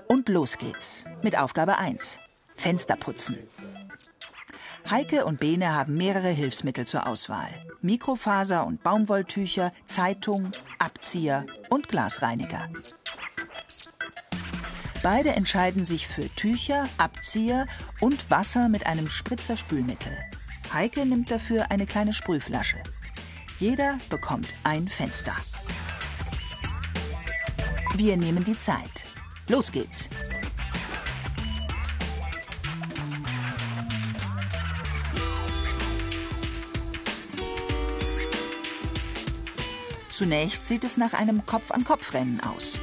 Und 0.08 0.30
los 0.30 0.58
geht's 0.58 1.06
mit 1.24 1.38
Aufgabe 1.38 1.78
1. 1.78 2.20
Fenster 2.56 2.96
putzen. 2.96 3.38
Heike 4.90 5.26
und 5.26 5.40
Bene 5.40 5.74
haben 5.74 5.98
mehrere 5.98 6.30
Hilfsmittel 6.30 6.86
zur 6.86 7.08
Auswahl. 7.08 7.50
Mikrofaser- 7.82 8.66
und 8.66 8.84
Baumwolltücher, 8.84 9.72
Zeitung, 9.88 10.52
Abzieher 10.78 11.46
und 11.70 11.88
Glasreiniger. 11.88 12.70
Beide 15.02 15.32
entscheiden 15.32 15.86
sich 15.86 16.08
für 16.08 16.30
Tücher, 16.36 16.88
Abzieher 16.98 17.66
und 18.00 18.30
Wasser 18.30 18.70
mit 18.70 18.86
einem 18.86 19.08
Spritzer 19.08 19.58
Spülmittel. 19.58 20.16
Heike 20.72 21.06
nimmt 21.06 21.32
dafür 21.32 21.72
eine 21.72 21.88
kleine 21.88 22.14
Sprühflasche. 22.14 22.78
Jeder 23.60 23.98
bekommt 24.10 24.54
ein 24.64 24.88
Fenster. 24.88 25.36
Wir 27.96 28.18
nehmen 28.18 28.44
die 28.44 28.58
Zeit. 28.58 29.06
Los 29.48 29.72
geht's. 29.72 30.10
Zunächst 40.16 40.66
sieht 40.66 40.86
es 40.86 40.96
nach 40.96 41.12
einem 41.12 41.46
Kopf-an-Kopf-Rennen 41.46 42.40
aus. 42.40 42.80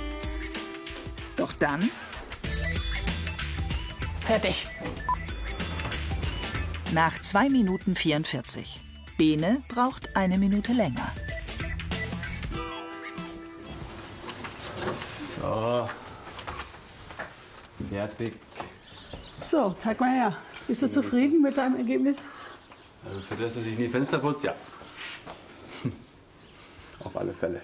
Doch 1.37 1.55
dann 1.55 1.89
Fertig. 4.21 4.67
nach 6.93 7.19
2 7.23 7.49
Minuten 7.49 7.95
44. 7.95 8.83
Bene 9.17 9.63
braucht 9.69 10.15
eine 10.15 10.37
Minute 10.37 10.75
länger. 10.75 11.11
So. 14.93 15.89
Fertig. 17.89 18.35
So, 19.43 19.75
zeig 19.79 19.99
mal 20.01 20.11
her. 20.11 20.37
Bist 20.69 20.83
du 20.83 20.91
zufrieden 20.91 21.41
mit 21.41 21.57
deinem 21.57 21.77
Ergebnis? 21.77 22.19
Also 23.07 23.23
für 23.23 23.37
das, 23.37 23.55
dass 23.55 23.65
ich 23.65 23.79
nie 23.79 23.89
Fenster 23.89 24.19
putze, 24.19 24.49
ja. 24.49 24.55
Auf 27.13 27.21
alle 27.21 27.33
Fälle. 27.35 27.61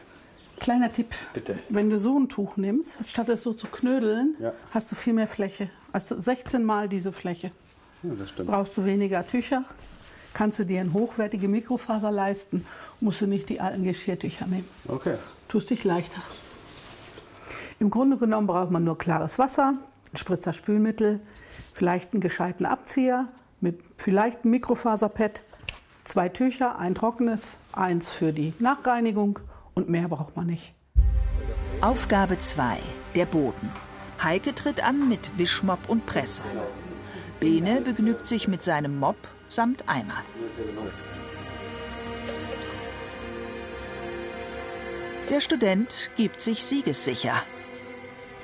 Kleiner 0.61 0.93
Tipp. 0.93 1.14
Bitte. 1.35 1.59
Wenn 1.69 1.88
du 1.88 1.99
so 1.99 2.19
ein 2.19 2.28
Tuch 2.28 2.57
nimmst, 2.57 3.09
statt 3.09 3.28
es 3.28 3.43
so 3.43 3.52
zu 3.52 3.67
knödeln, 3.69 4.35
Ja. 4.40 4.52
hast 4.73 4.90
du 4.90 4.97
viel 4.97 5.12
mehr 5.12 5.28
Fläche. 5.28 5.71
Also 5.93 6.21
16 6.21 6.64
Mal 6.64 6.88
diese 6.88 7.12
Fläche. 7.12 7.52
Ja, 8.02 8.11
das 8.19 8.31
stimmt. 8.31 8.50
Brauchst 8.50 8.76
du 8.76 8.85
weniger 8.85 9.26
Tücher, 9.26 9.64
kannst 10.35 10.59
du 10.59 10.64
dir 10.64 10.81
eine 10.81 10.93
hochwertige 10.93 11.49
Mikrofaser 11.49 12.11
leisten, 12.11 12.67
musst 13.00 13.21
du 13.21 13.26
nicht 13.26 13.49
die 13.49 13.61
alten 13.61 13.85
Geschirrtücher 13.85 14.47
nehmen. 14.47 14.69
Okay. 14.88 15.14
Tust 15.49 15.71
dich 15.71 15.85
leichter. 15.85 16.21
Im 17.78 17.90
Grunde 17.90 18.17
genommen 18.17 18.47
braucht 18.49 18.71
man 18.71 18.85
nur 18.85 18.99
klares 18.99 19.38
Wasser, 19.38 19.75
ein 20.12 20.17
Spritzer 20.17 20.52
Spülmittel, 20.52 21.21
vielleicht 21.73 22.12
einen 22.12 22.21
gescheiten 22.21 22.67
Abzieher 22.67 23.28
mit 23.61 23.81
vielleicht 23.97 24.43
einem 24.43 24.50
Mikrofaserpad, 24.52 25.43
zwei 26.05 26.28
Tücher, 26.28 26.78
ein 26.78 26.95
trockenes, 26.95 27.59
eins 27.78 28.08
für 28.08 28.32
die 28.32 28.54
Nachreinigung 28.58 29.38
und 29.75 29.88
mehr 29.88 30.08
braucht 30.08 30.37
man 30.37 30.47
nicht. 30.47 30.75
Aufgabe 31.80 32.38
2. 32.38 32.78
Der 33.14 33.26
Boden. 33.26 33.70
Heike 34.23 34.54
tritt 34.54 34.82
an 34.82 35.08
mit 35.08 35.38
Wischmopp 35.38 35.88
und 35.88 36.06
Presse. 36.06 36.42
Bene 37.40 37.80
begnügt 37.80 38.26
sich 38.26 38.49
mit 38.49 38.64
seinem 38.64 38.99
Mopp 38.99 39.16
samt 39.49 39.85
Eimer. 39.88 40.23
Der 45.30 45.40
Student 45.40 46.11
gibt 46.16 46.40
sich 46.40 46.64
siegessicher. 46.64 47.35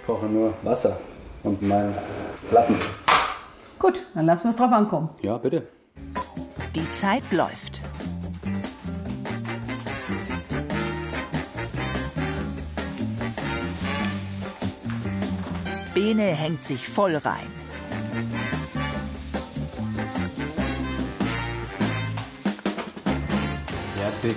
Ich 0.00 0.06
brauche 0.06 0.26
nur 0.26 0.54
Wasser 0.62 1.00
und 1.42 1.62
meinen 1.62 1.96
Platten. 2.50 2.76
Gut, 3.78 4.04
dann 4.14 4.26
lassen 4.26 4.44
wir 4.44 4.50
es 4.50 4.56
drauf 4.56 4.72
ankommen. 4.72 5.10
Ja, 5.22 5.38
bitte. 5.38 5.66
Die 6.74 6.90
Zeit 6.92 7.32
läuft. 7.32 7.73
Bene 16.16 16.30
hängt 16.32 16.62
sich 16.62 16.88
voll 16.88 17.16
rein. 17.16 17.50
Fertig. 23.96 24.36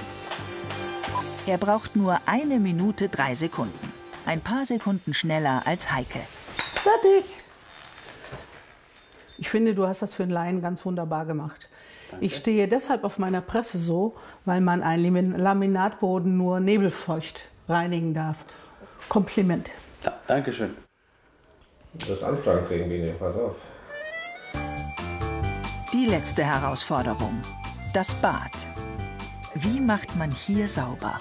Er 1.46 1.57
braucht 1.57 1.96
nur 1.96 2.19
eine 2.25 2.60
Minute 2.60 3.10
drei 3.10 3.36
Sekunden. 3.36 3.91
Ein 4.25 4.41
paar 4.41 4.65
Sekunden 4.65 5.13
schneller 5.13 5.62
als 5.65 5.91
Heike. 5.93 6.19
Fertig. 6.84 7.25
Ich 9.38 9.50
finde, 9.50 9.75
du 9.75 9.86
hast 9.86 10.01
das 10.01 10.15
für 10.15 10.24
einen 10.24 10.31
Laien 10.31 10.62
ganz 10.63 10.84
wunderbar 10.84 11.25
gemacht. 11.25 11.69
Ich 12.22 12.36
stehe 12.36 12.67
deshalb 12.67 13.03
auf 13.03 13.19
meiner 13.19 13.41
Presse 13.41 13.77
so, 13.77 14.15
weil 14.46 14.62
man 14.62 14.81
einen 14.81 15.03
Lamin- 15.03 15.38
Laminatboden 15.38 16.36
nur 16.38 16.60
nebelfeucht 16.60 17.50
reinigen 17.69 18.15
darf. 18.15 18.46
Kompliment. 19.10 19.69
Ja, 20.03 20.13
danke 20.25 20.51
schön. 20.53 20.75
Du 21.94 22.08
wirst 22.08 22.24
Anfragen 22.24 22.65
kriegen, 22.67 22.89
Bene. 22.89 23.13
Pass 23.13 23.36
auf. 23.38 23.56
Die 25.94 26.06
letzte 26.06 26.44
Herausforderung. 26.44 27.44
Das 27.94 28.13
Bad. 28.15 28.51
Wie 29.56 29.79
macht 29.79 30.15
man 30.15 30.29
hier 30.32 30.67
sauber? 30.67 31.20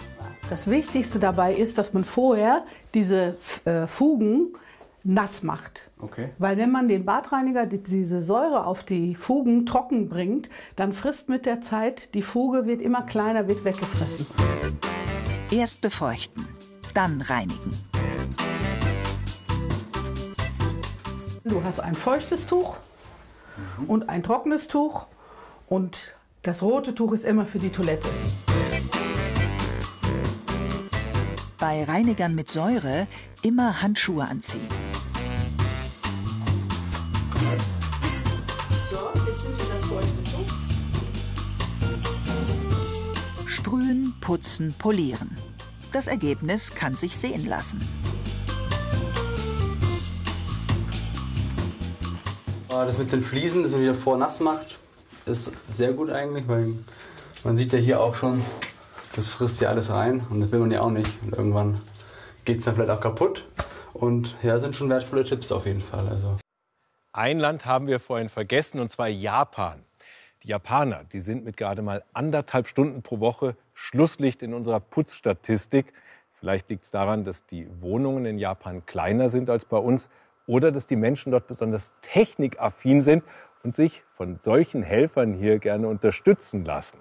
Das 0.51 0.67
Wichtigste 0.69 1.19
dabei 1.19 1.55
ist, 1.55 1.79
dass 1.79 1.93
man 1.93 2.05
vorher 2.05 2.65
diese 2.95 3.37
äh, 3.65 3.87
Fugen 3.87 4.49
nass 5.03 5.43
macht. 5.43 5.89
Okay. 6.01 6.29
Weil 6.39 6.57
wenn 6.57 6.71
man 6.71 6.89
den 6.89 7.05
Badreiniger, 7.05 7.65
die- 7.67 7.83
diese 7.83 8.21
Säure 8.21 8.67
auf 8.67 8.85
die 8.85 9.15
Fugen 9.15 9.65
trocken 9.67 10.09
bringt, 10.09 10.51
dann 10.77 10.93
frisst 10.93 11.29
mit 11.29 11.47
der 11.47 11.61
Zeit, 11.63 12.13
die 12.15 12.23
Fuge 12.23 12.67
wird 12.67 12.81
immer 12.83 13.03
kleiner, 13.03 13.49
wird 13.49 13.65
weggefressen. 13.65 14.27
Erst 15.51 15.81
befeuchten, 15.81 16.47
dann 16.93 17.21
reinigen. 17.23 17.73
Du 21.49 21.63
hast 21.63 21.79
ein 21.79 21.95
feuchtes 21.95 22.49
Tuch 22.49 22.77
und 23.87 24.09
ein 24.09 24.25
trockenes 24.25 24.67
Tuch 24.67 25.07
und 25.69 26.13
das 26.43 26.61
rote 26.61 26.93
Tuch 26.93 27.13
ist 27.13 27.25
immer 27.25 27.47
für 27.47 27.61
die 27.61 27.71
Toilette. 27.71 28.09
Bei 31.61 31.85
Reinigern 31.85 32.35
mit 32.35 32.51
Säure 32.51 33.07
immer 33.43 33.81
Handschuhe 33.81 34.25
anziehen. 34.25 34.67
Sprühen, 43.47 44.15
putzen, 44.21 44.75
polieren. 44.77 45.39
Das 45.93 46.09
Ergebnis 46.09 46.75
kann 46.75 46.97
sich 46.97 47.17
sehen 47.17 47.47
lassen. 47.47 47.81
Das 52.85 52.99
mit 52.99 53.11
den 53.13 53.23
Fliesen, 53.23 53.63
das 53.63 53.73
man 53.73 53.81
wieder 53.81 53.95
vor 53.95 54.19
nass 54.19 54.41
macht, 54.41 54.77
ist 55.25 55.53
sehr 55.69 55.93
gut 55.93 56.11
eigentlich, 56.11 56.47
weil 56.47 56.75
man 57.43 57.57
sieht 57.57 57.73
ja 57.73 57.79
hier 57.79 58.01
auch 58.01 58.15
schon, 58.15 58.43
das 59.15 59.27
frisst 59.27 59.61
ja 59.61 59.71
alles 59.71 59.91
rein 59.91 60.27
und 60.31 60.41
das 60.41 60.53
will 60.53 60.61
man 60.61 60.71
ja 60.71 60.83
auch 60.83 60.91
nicht. 60.91 61.11
Und 61.23 61.35
irgendwann 61.35 61.79
geht 62.45 62.59
es 62.59 62.65
dann 62.65 62.75
vielleicht 62.75 62.91
auch 62.91 63.01
kaputt. 63.01 63.47
Und 63.93 64.37
ja, 64.43 64.59
sind 64.59 64.75
schon 64.75 64.91
wertvolle 64.91 65.25
Tipps 65.25 65.51
auf 65.51 65.65
jeden 65.65 65.81
Fall. 65.81 66.07
Also. 66.09 66.37
Ein 67.13 67.39
Land 67.39 67.65
haben 67.65 67.87
wir 67.87 67.99
vorhin 67.99 68.29
vergessen, 68.29 68.79
und 68.79 68.91
zwar 68.91 69.09
Japan. 69.09 69.83
Die 70.43 70.49
Japaner, 70.49 71.05
die 71.13 71.21
sind 71.21 71.45
mit 71.45 71.57
gerade 71.57 71.81
mal 71.83 72.05
anderthalb 72.13 72.69
Stunden 72.69 73.03
pro 73.03 73.21
Woche 73.21 73.57
Schlusslicht 73.73 74.43
in 74.43 74.53
unserer 74.53 74.81
Putzstatistik. 74.81 75.93
Vielleicht 76.33 76.69
liegt 76.69 76.85
es 76.85 76.91
daran, 76.91 77.25
dass 77.25 77.47
die 77.47 77.67
Wohnungen 77.81 78.27
in 78.27 78.39
Japan 78.39 78.85
kleiner 78.85 79.31
sind 79.31 79.49
als 79.49 79.65
bei 79.65 79.79
uns 79.79 80.11
oder 80.47 80.73
dass 80.73 80.87
die 80.87 80.97
Menschen 80.97 81.33
dort 81.33 81.47
besonders 81.47 81.95
technikaffin 82.03 83.03
sind 83.03 83.25
und 83.63 83.75
sich 83.75 84.05
von 84.13 84.39
solchen 84.39 84.83
Helfern 84.83 85.35
hier 85.35 85.59
gerne 85.59 85.89
unterstützen 85.89 86.65
lassen. 86.65 86.99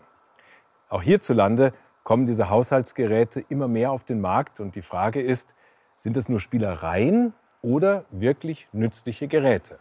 Auch 0.90 1.04
hierzulande 1.04 1.74
kommen 2.04 2.25
diese 2.25 2.50
Haushaltsgeräte 2.50 3.44
immer 3.50 3.68
mehr 3.68 3.92
auf 3.92 4.04
den 4.04 4.22
Markt 4.22 4.60
und 4.60 4.75
die 4.75 4.82
Frage 4.82 5.22
ist, 5.22 5.56
sind 5.96 6.18
es 6.18 6.30
nur 6.30 6.40
Spielereien 6.40 7.34
oder 7.62 8.06
wirklich 8.12 8.68
nützliche 8.72 9.28
Geräte? 9.28 9.80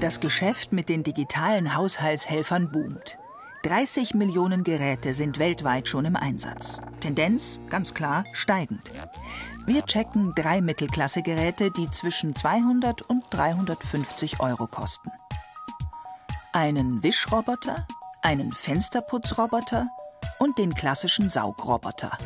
Das 0.00 0.20
Geschäft 0.20 0.72
mit 0.72 0.88
den 0.88 1.04
digitalen 1.04 1.76
Haushaltshelfern 1.76 2.72
boomt. 2.72 3.18
30 3.62 4.14
Millionen 4.14 4.64
Geräte 4.64 5.12
sind 5.12 5.38
weltweit 5.38 5.86
schon 5.86 6.04
im 6.04 6.16
Einsatz. 6.16 6.80
Tendenz 7.00 7.60
ganz 7.70 7.94
klar 7.94 8.24
steigend. 8.32 8.90
Wir 9.66 9.86
checken 9.86 10.34
drei 10.34 10.60
Mittelklasse-Geräte, 10.60 11.70
die 11.70 11.88
zwischen 11.88 12.34
200 12.34 13.02
und 13.02 13.22
350 13.30 14.40
Euro 14.40 14.66
kosten. 14.66 15.10
Einen 16.52 17.04
Wischroboter, 17.04 17.86
einen 18.22 18.50
Fensterputzroboter 18.50 19.86
und 20.40 20.58
den 20.58 20.74
klassischen 20.74 21.28
Saugroboter. 21.28 22.18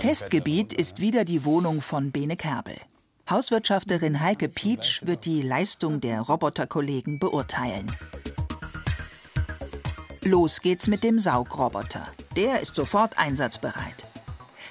Testgebiet 0.00 0.72
ist 0.72 1.00
wieder 1.00 1.26
die 1.26 1.44
Wohnung 1.44 1.82
von 1.82 2.12
Bene 2.12 2.36
Kerbel. 2.36 2.76
Hauswirtschafterin 3.28 4.20
Heike 4.20 4.50
Pietsch 4.50 5.00
wird 5.02 5.24
die 5.24 5.40
Leistung 5.40 5.98
der 6.02 6.20
Roboterkollegen 6.20 7.18
beurteilen. 7.18 7.86
Los 10.22 10.60
geht's 10.60 10.88
mit 10.88 11.04
dem 11.04 11.18
Saugroboter. 11.18 12.06
Der 12.36 12.60
ist 12.60 12.76
sofort 12.76 13.18
einsatzbereit. 13.18 14.04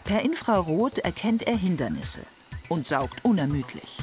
Per 0.03 0.21
Infrarot 0.21 0.99
erkennt 0.99 1.43
er 1.43 1.57
Hindernisse 1.57 2.21
und 2.69 2.85
saugt 2.85 3.25
unermüdlich. 3.25 3.97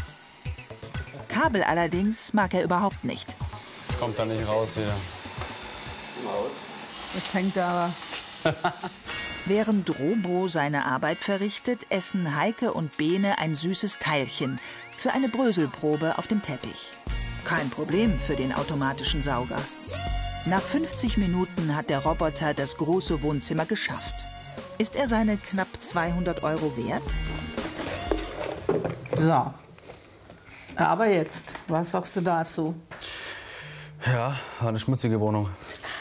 Kabel 1.28 1.62
allerdings 1.62 2.32
mag 2.32 2.52
er 2.52 2.64
überhaupt 2.64 3.04
nicht. 3.04 3.28
Kommt 4.00 4.18
da 4.18 4.24
nicht 4.24 4.46
raus 4.48 4.76
wieder. 4.76 4.96
Jetzt 7.14 7.34
hängt 7.34 7.56
er 7.56 7.66
aber. 7.66 7.92
Während 9.50 9.98
Robo 9.98 10.46
seine 10.46 10.86
Arbeit 10.86 11.18
verrichtet, 11.18 11.80
essen 11.90 12.36
Heike 12.36 12.72
und 12.72 12.96
Bene 12.96 13.38
ein 13.40 13.56
süßes 13.56 13.98
Teilchen 13.98 14.60
für 14.96 15.10
eine 15.10 15.28
Bröselprobe 15.28 16.18
auf 16.18 16.28
dem 16.28 16.40
Teppich. 16.40 16.92
Kein 17.44 17.68
Problem 17.68 18.16
für 18.20 18.36
den 18.36 18.52
automatischen 18.52 19.22
Sauger. 19.22 19.56
Nach 20.46 20.60
50 20.60 21.16
Minuten 21.16 21.74
hat 21.74 21.90
der 21.90 21.98
Roboter 21.98 22.54
das 22.54 22.76
große 22.76 23.22
Wohnzimmer 23.22 23.66
geschafft. 23.66 24.14
Ist 24.78 24.94
er 24.94 25.08
seine 25.08 25.36
knapp 25.36 25.66
200 25.80 26.44
Euro 26.44 26.72
wert? 26.76 27.02
So. 29.16 29.52
Aber 30.76 31.08
jetzt, 31.08 31.56
was 31.66 31.90
sagst 31.90 32.14
du 32.14 32.20
dazu? 32.20 32.76
Ja, 34.06 34.38
war 34.60 34.68
eine 34.68 34.78
schmutzige 34.78 35.18
Wohnung. 35.18 35.50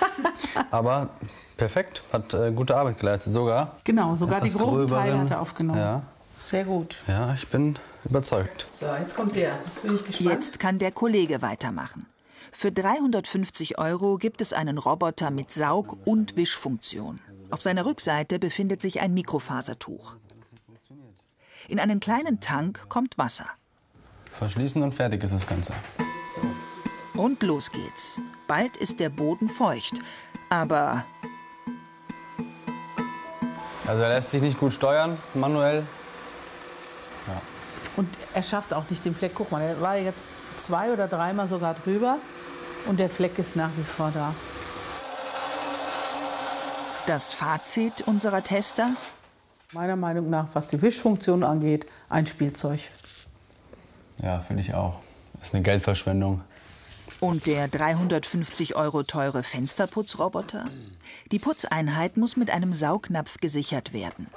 Aber 0.70 1.10
perfekt, 1.60 2.02
hat 2.12 2.34
äh, 2.34 2.52
gute 2.52 2.76
Arbeit 2.76 2.98
geleistet 3.00 3.34
sogar. 3.34 3.76
Genau, 3.84 4.16
sogar 4.16 4.42
die 4.42 4.50
groben 4.50 4.88
Teile 4.88 5.20
hat 5.20 5.30
er 5.32 5.42
aufgenommen. 5.42 5.80
Ja, 5.80 6.02
Sehr 6.40 6.64
gut. 6.64 7.02
ja, 7.08 7.34
ich 7.34 7.48
bin 7.50 7.78
überzeugt. 8.06 8.66
So, 8.72 8.88
jetzt 8.88 9.16
kommt 9.16 9.36
der. 9.36 9.60
Jetzt 9.66 9.84
bin 9.84 9.96
ich 9.96 10.06
gespannt. 10.06 10.30
Jetzt 10.32 10.60
kann 10.60 10.80
der 10.80 10.92
Kollege 10.92 11.42
weitermachen. 11.42 12.08
Für 12.52 12.72
350 12.72 13.78
Euro 13.78 14.18
gibt 14.18 14.42
es 14.42 14.54
einen 14.54 14.80
Roboter 14.80 15.30
mit 15.30 15.54
Saug- 15.54 15.98
und 16.06 16.36
Wischfunktion. 16.36 17.20
Auf 17.52 17.62
seiner 17.62 17.86
Rückseite 17.86 18.40
befindet 18.40 18.82
sich 18.82 19.02
ein 19.02 19.14
Mikrofasertuch. 19.14 20.16
In 21.68 21.80
einen 21.80 22.00
kleinen 22.00 22.40
Tank 22.40 22.86
kommt 22.90 23.18
Wasser. 23.18 23.46
Verschließen 24.32 24.82
und 24.82 24.96
fertig 24.96 25.24
ist 25.24 25.34
das 25.34 25.46
Ganze. 25.46 25.74
Und 27.16 27.44
los 27.44 27.72
geht's. 27.72 28.20
Bald 28.48 28.78
ist 28.78 29.00
der 29.00 29.10
Boden 29.10 29.50
feucht. 29.50 29.94
Aber 30.50 31.06
Also 33.90 34.04
er 34.04 34.10
lässt 34.10 34.30
sich 34.30 34.42
nicht 34.44 34.60
gut 34.60 34.72
steuern, 34.72 35.18
manuell. 35.34 35.84
Und 37.96 38.08
er 38.36 38.44
schafft 38.44 38.72
auch 38.72 38.88
nicht 38.92 39.04
den 39.04 39.16
Fleck. 39.16 39.32
Guck 39.34 39.52
mal, 39.52 39.64
er 39.64 39.82
war 39.82 39.98
jetzt 39.98 40.28
zwei 40.58 40.94
oder 40.94 41.08
dreimal 41.08 41.48
sogar 41.48 41.74
drüber. 41.74 42.20
Und 42.86 43.00
der 43.00 43.10
Fleck 43.10 43.40
ist 43.40 43.56
nach 43.56 43.72
wie 43.76 43.84
vor 43.84 44.12
da. 44.14 44.36
das 47.08 47.34
Fazit 47.34 48.02
unserer 48.02 48.44
Tester? 48.44 48.92
Meiner 49.74 49.96
Meinung 49.96 50.30
nach, 50.30 50.50
was 50.54 50.68
die 50.68 50.80
Wischfunktion 50.84 51.44
angeht, 51.44 51.88
ein 52.10 52.28
Spielzeug. 52.28 52.92
Ja, 54.22 54.40
finde 54.40 54.62
ich 54.62 54.76
auch. 54.76 55.00
Ist 55.42 55.56
eine 55.56 55.64
Geldverschwendung. 55.64 56.42
Und 57.20 57.48
der 57.48 57.68
350 57.68 58.76
Euro 58.76 59.04
teure 59.04 59.44
Fensterputzroboter? 59.44 60.66
Die 61.32 61.40
Putzeinheit 61.40 62.16
muss 62.16 62.38
mit 62.38 62.50
einem 62.50 62.74
Saugnapf 62.74 63.38
gesichert 63.40 63.92
werden. 63.92 64.28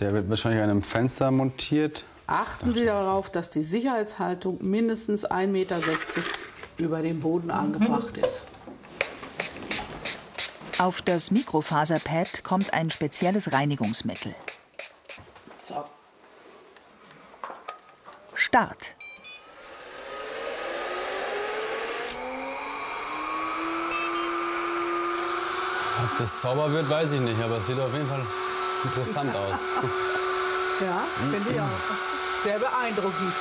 Der 0.00 0.14
wird 0.14 0.30
wahrscheinlich 0.30 0.62
an 0.62 0.70
einem 0.70 0.82
Fenster 0.82 1.30
montiert. 1.30 2.04
Achten 2.26 2.72
Sie 2.72 2.86
darauf, 2.86 3.30
dass 3.30 3.50
die 3.50 3.62
Sicherheitshaltung 3.62 4.58
mindestens 4.62 5.26
1,60 5.26 5.46
Meter 5.48 5.80
über 6.78 7.02
dem 7.02 7.20
Boden 7.20 7.50
angebracht 7.50 8.16
ist. 8.16 8.46
Auf 10.78 11.02
das 11.02 11.30
Mikrofaserpad 11.30 12.42
kommt 12.42 12.72
ein 12.72 12.90
spezielles 12.90 13.52
Reinigungsmittel. 13.52 14.34
Start. 18.34 18.96
Das 26.22 26.40
Zauber 26.40 26.72
wird, 26.72 26.88
weiß 26.88 27.12
ich 27.12 27.20
nicht, 27.20 27.42
aber 27.42 27.56
es 27.56 27.66
sieht 27.66 27.80
auf 27.80 27.92
jeden 27.92 28.08
Fall 28.08 28.24
interessant 28.84 29.34
aus. 29.34 29.60
Ja, 30.80 31.04
finde 31.30 31.50
ich 31.50 31.60
auch. 31.60 32.42
Sehr 32.42 32.58
beeindruckend. 32.58 33.34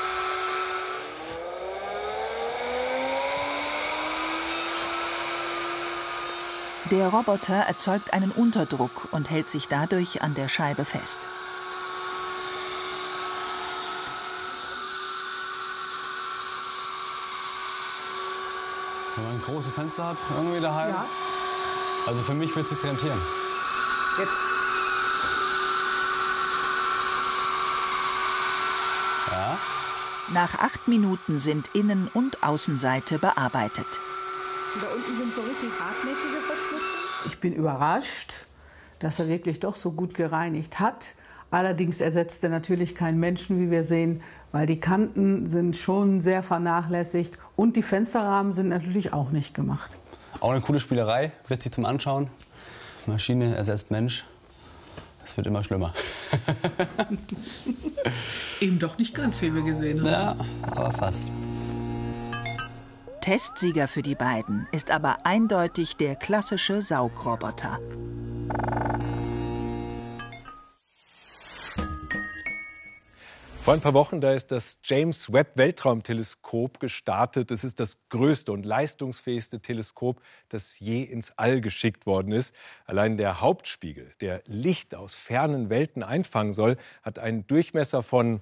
Der 6.91 7.07
Roboter 7.07 7.55
erzeugt 7.55 8.13
einen 8.13 8.29
Unterdruck 8.29 9.07
und 9.09 9.31
hält 9.31 9.49
sich 9.49 9.67
dadurch 9.67 10.21
an 10.21 10.35
der 10.35 10.49
Scheibe 10.49 10.85
fest. 10.85 11.17
Wenn 19.15 19.25
man 19.25 19.41
große 19.41 19.71
Fenster 19.71 20.09
hat, 20.09 20.17
irgendwie 20.35 20.59
daheim. 20.59 20.89
Ja, 20.89 21.05
Also 22.05 22.23
für 22.23 22.33
mich 22.33 22.55
wird 22.55 22.69
es 22.69 22.79
sich 22.79 22.89
rentieren. 22.89 23.19
jetzt. 24.17 24.31
Ja. 29.31 29.57
Nach 30.33 30.59
acht 30.59 30.87
Minuten 30.87 31.39
sind 31.39 31.69
Innen- 31.73 32.09
und 32.13 32.43
Außenseite 32.43 33.19
bearbeitet. 33.19 33.85
Da 34.79 34.87
unten 34.93 35.17
sind 35.17 35.33
so 35.33 35.41
richtig 35.41 35.69
hartnäckige 35.79 36.41
Verschlüsse. 36.45 36.85
Ich 37.27 37.39
bin 37.39 37.53
überrascht, 37.53 38.33
dass 38.99 39.19
er 39.19 39.27
wirklich 39.27 39.59
doch 39.59 39.75
so 39.75 39.91
gut 39.91 40.13
gereinigt 40.13 40.79
hat. 40.79 41.07
Allerdings 41.51 41.99
ersetzt 41.99 42.43
er 42.43 42.49
natürlich 42.49 42.95
keinen 42.95 43.19
Menschen, 43.19 43.59
wie 43.59 43.69
wir 43.69 43.83
sehen, 43.83 44.21
weil 44.53 44.65
die 44.65 44.79
Kanten 44.79 45.47
sind 45.47 45.75
schon 45.75 46.21
sehr 46.21 46.43
vernachlässigt 46.43 47.37
und 47.57 47.75
die 47.75 47.83
Fensterrahmen 47.83 48.53
sind 48.53 48.69
natürlich 48.69 49.11
auch 49.11 49.31
nicht 49.31 49.53
gemacht. 49.53 49.91
Auch 50.41 50.49
eine 50.49 50.61
coole 50.61 50.79
Spielerei, 50.79 51.31
witzig 51.47 51.71
zum 51.71 51.85
Anschauen. 51.85 52.31
Maschine 53.05 53.55
ersetzt 53.55 53.91
Mensch. 53.91 54.25
Es 55.23 55.37
wird 55.37 55.45
immer 55.45 55.63
schlimmer. 55.63 55.93
Eben 58.59 58.79
doch 58.79 58.97
nicht 58.97 59.13
ganz, 59.13 59.39
wie 59.43 59.53
wir 59.53 59.61
gesehen 59.61 59.99
haben. 59.99 60.09
Ja, 60.09 60.35
aber 60.63 60.91
fast. 60.91 61.21
Testsieger 63.21 63.87
für 63.87 64.01
die 64.01 64.15
beiden 64.15 64.67
ist 64.71 64.89
aber 64.89 65.27
eindeutig 65.27 65.95
der 65.97 66.15
klassische 66.15 66.81
Saugroboter. 66.81 67.79
Vor 73.63 73.75
ein 73.75 73.81
paar 73.81 73.93
Wochen, 73.93 74.21
da 74.21 74.33
ist 74.33 74.51
das 74.51 74.79
James 74.83 75.31
Webb 75.31 75.55
Weltraumteleskop 75.55 76.79
gestartet. 76.79 77.51
Es 77.51 77.63
ist 77.63 77.79
das 77.79 77.99
größte 78.09 78.51
und 78.51 78.65
leistungsfähigste 78.65 79.59
Teleskop, 79.59 80.19
das 80.49 80.79
je 80.79 81.03
ins 81.03 81.31
All 81.37 81.61
geschickt 81.61 82.07
worden 82.07 82.31
ist. 82.31 82.55
Allein 82.85 83.17
der 83.17 83.39
Hauptspiegel, 83.39 84.13
der 84.19 84.41
Licht 84.47 84.95
aus 84.95 85.13
fernen 85.13 85.69
Welten 85.69 86.01
einfangen 86.01 86.53
soll, 86.53 86.75
hat 87.03 87.19
einen 87.19 87.45
Durchmesser 87.45 88.01
von 88.01 88.41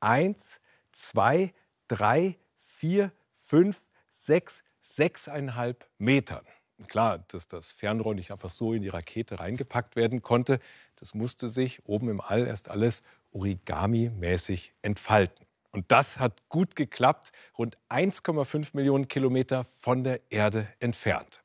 1, 0.00 0.58
2, 0.90 1.54
3, 1.86 2.36
4, 2.58 3.12
5, 3.36 3.80
6, 4.12 4.62
6,5 4.96 5.76
Metern. 5.98 6.44
Klar, 6.88 7.20
dass 7.28 7.46
das 7.46 7.70
Fernrohr 7.70 8.16
nicht 8.16 8.32
einfach 8.32 8.50
so 8.50 8.72
in 8.72 8.82
die 8.82 8.88
Rakete 8.88 9.38
reingepackt 9.38 9.94
werden 9.94 10.20
konnte, 10.20 10.58
das 10.96 11.14
musste 11.14 11.48
sich 11.48 11.80
oben 11.86 12.08
im 12.08 12.20
All 12.20 12.46
erst 12.46 12.68
alles 12.68 13.04
Origami-mäßig 13.32 14.72
entfalten. 14.82 15.46
Und 15.70 15.90
das 15.90 16.18
hat 16.18 16.48
gut 16.48 16.76
geklappt, 16.76 17.32
rund 17.56 17.78
1,5 17.88 18.70
Millionen 18.74 19.08
Kilometer 19.08 19.64
von 19.80 20.04
der 20.04 20.20
Erde 20.30 20.68
entfernt. 20.80 21.42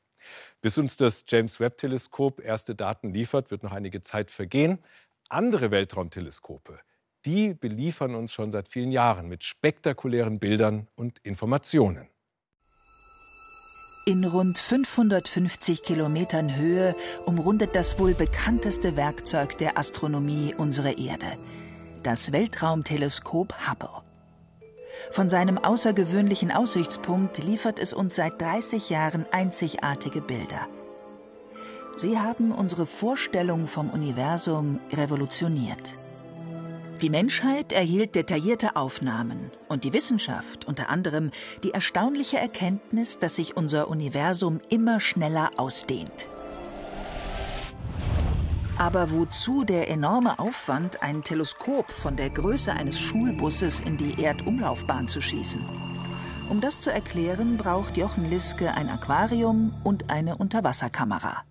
Bis 0.60 0.76
uns 0.76 0.96
das 0.96 1.24
James 1.26 1.60
Webb-Teleskop 1.60 2.40
erste 2.40 2.74
Daten 2.74 3.14
liefert, 3.14 3.50
wird 3.50 3.62
noch 3.62 3.72
einige 3.72 4.02
Zeit 4.02 4.30
vergehen. 4.30 4.78
Andere 5.28 5.70
Weltraumteleskope, 5.70 6.80
die 7.24 7.54
beliefern 7.54 8.14
uns 8.14 8.32
schon 8.32 8.50
seit 8.50 8.68
vielen 8.68 8.92
Jahren 8.92 9.28
mit 9.28 9.44
spektakulären 9.44 10.38
Bildern 10.38 10.88
und 10.94 11.18
Informationen. 11.20 12.08
In 14.08 14.24
rund 14.24 14.58
550 14.58 15.82
Kilometern 15.82 16.56
Höhe 16.56 16.96
umrundet 17.26 17.76
das 17.76 17.98
wohl 17.98 18.14
bekannteste 18.14 18.96
Werkzeug 18.96 19.58
der 19.58 19.76
Astronomie 19.76 20.54
unsere 20.56 20.92
Erde, 20.92 21.26
das 22.08 22.32
Weltraumteleskop 22.32 23.52
Hubble. 23.68 24.00
Von 25.10 25.28
seinem 25.28 25.58
außergewöhnlichen 25.58 26.50
Aussichtspunkt 26.50 27.36
liefert 27.36 27.78
es 27.78 27.92
uns 27.92 28.16
seit 28.16 28.40
30 28.40 28.88
Jahren 28.88 29.26
einzigartige 29.30 30.22
Bilder. 30.22 30.68
Sie 31.98 32.18
haben 32.18 32.50
unsere 32.52 32.86
Vorstellung 32.86 33.66
vom 33.66 33.90
Universum 33.90 34.80
revolutioniert. 34.90 35.98
Die 37.02 37.10
Menschheit 37.10 37.72
erhielt 37.72 38.14
detaillierte 38.14 38.74
Aufnahmen 38.74 39.50
und 39.68 39.84
die 39.84 39.92
Wissenschaft 39.92 40.64
unter 40.64 40.88
anderem 40.88 41.30
die 41.62 41.72
erstaunliche 41.72 42.38
Erkenntnis, 42.38 43.18
dass 43.18 43.36
sich 43.36 43.54
unser 43.54 43.86
Universum 43.88 44.60
immer 44.70 45.00
schneller 45.00 45.50
ausdehnt. 45.58 46.26
Aber 48.78 49.10
wozu 49.10 49.64
der 49.64 49.90
enorme 49.90 50.38
Aufwand, 50.38 51.02
ein 51.02 51.24
Teleskop 51.24 51.90
von 51.90 52.14
der 52.14 52.30
Größe 52.30 52.72
eines 52.72 53.00
Schulbusses 53.00 53.80
in 53.80 53.96
die 53.96 54.22
Erdumlaufbahn 54.22 55.08
zu 55.08 55.20
schießen? 55.20 55.60
Um 56.48 56.60
das 56.60 56.80
zu 56.80 56.92
erklären, 56.92 57.56
braucht 57.56 57.96
Jochen 57.96 58.30
Liske 58.30 58.72
ein 58.72 58.88
Aquarium 58.88 59.74
und 59.82 60.10
eine 60.10 60.36
Unterwasserkamera. 60.36 61.47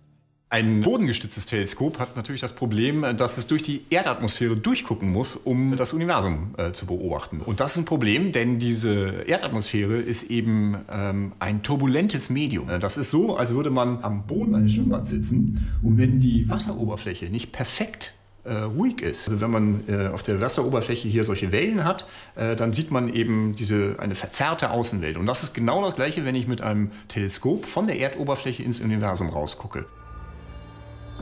Ein 0.50 0.80
bodengestütztes 0.80 1.44
Teleskop 1.44 1.98
hat 1.98 2.16
natürlich 2.16 2.40
das 2.40 2.54
Problem, 2.54 3.04
dass 3.18 3.36
es 3.36 3.46
durch 3.48 3.62
die 3.62 3.82
Erdatmosphäre 3.90 4.56
durchgucken 4.56 5.12
muss, 5.12 5.36
um 5.36 5.76
das 5.76 5.92
Universum 5.92 6.54
äh, 6.56 6.72
zu 6.72 6.86
beobachten. 6.86 7.42
Und 7.42 7.60
das 7.60 7.72
ist 7.72 7.78
ein 7.78 7.84
Problem, 7.84 8.32
denn 8.32 8.58
diese 8.58 9.24
Erdatmosphäre 9.26 9.98
ist 9.98 10.22
eben 10.30 10.78
ähm, 10.90 11.32
ein 11.38 11.62
turbulentes 11.62 12.30
Medium. 12.30 12.68
Das 12.80 12.96
ist 12.96 13.10
so, 13.10 13.36
als 13.36 13.52
würde 13.52 13.68
man 13.68 14.02
am 14.02 14.26
Boden 14.26 14.54
eines 14.54 14.72
Schwimmbads 14.72 15.10
sitzen 15.10 15.68
und 15.82 15.98
wenn 15.98 16.18
die 16.18 16.48
Wasseroberfläche 16.48 17.26
nicht 17.26 17.52
perfekt 17.52 18.14
äh, 18.44 18.54
ruhig 18.54 19.02
ist. 19.02 19.28
Also 19.28 19.42
wenn 19.42 19.50
man 19.50 19.84
äh, 19.86 20.06
auf 20.06 20.22
der 20.22 20.40
Wasseroberfläche 20.40 21.08
hier 21.08 21.26
solche 21.26 21.52
Wellen 21.52 21.84
hat, 21.84 22.06
äh, 22.36 22.56
dann 22.56 22.72
sieht 22.72 22.90
man 22.90 23.12
eben 23.12 23.54
diese 23.54 23.96
eine 23.98 24.14
verzerrte 24.14 24.70
Außenwelt. 24.70 25.18
Und 25.18 25.26
das 25.26 25.42
ist 25.42 25.52
genau 25.52 25.84
das 25.84 25.96
gleiche, 25.96 26.24
wenn 26.24 26.34
ich 26.34 26.48
mit 26.48 26.62
einem 26.62 26.90
Teleskop 27.08 27.66
von 27.66 27.86
der 27.86 27.98
Erdoberfläche 27.98 28.62
ins 28.62 28.80
Universum 28.80 29.28
rausgucke. 29.28 29.84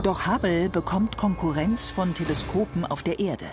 Doch 0.03 0.27
Hubble 0.27 0.69
bekommt 0.69 1.17
Konkurrenz 1.17 1.89
von 1.89 2.13
Teleskopen 2.13 2.85
auf 2.85 3.01
der 3.01 3.19
Erde. 3.19 3.47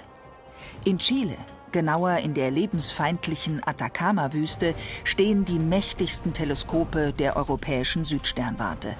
In 0.85 0.98
Chile, 0.98 1.37
genauer 1.72 2.18
in 2.18 2.35
der 2.35 2.50
lebensfeindlichen 2.50 3.66
Atacama-Wüste, 3.66 4.74
stehen 5.04 5.46
die 5.46 5.59
mächtigsten 5.59 6.35
Teleskope 6.35 7.12
der 7.12 7.37
europäischen 7.37 8.04
Südsternwarte. 8.04 8.94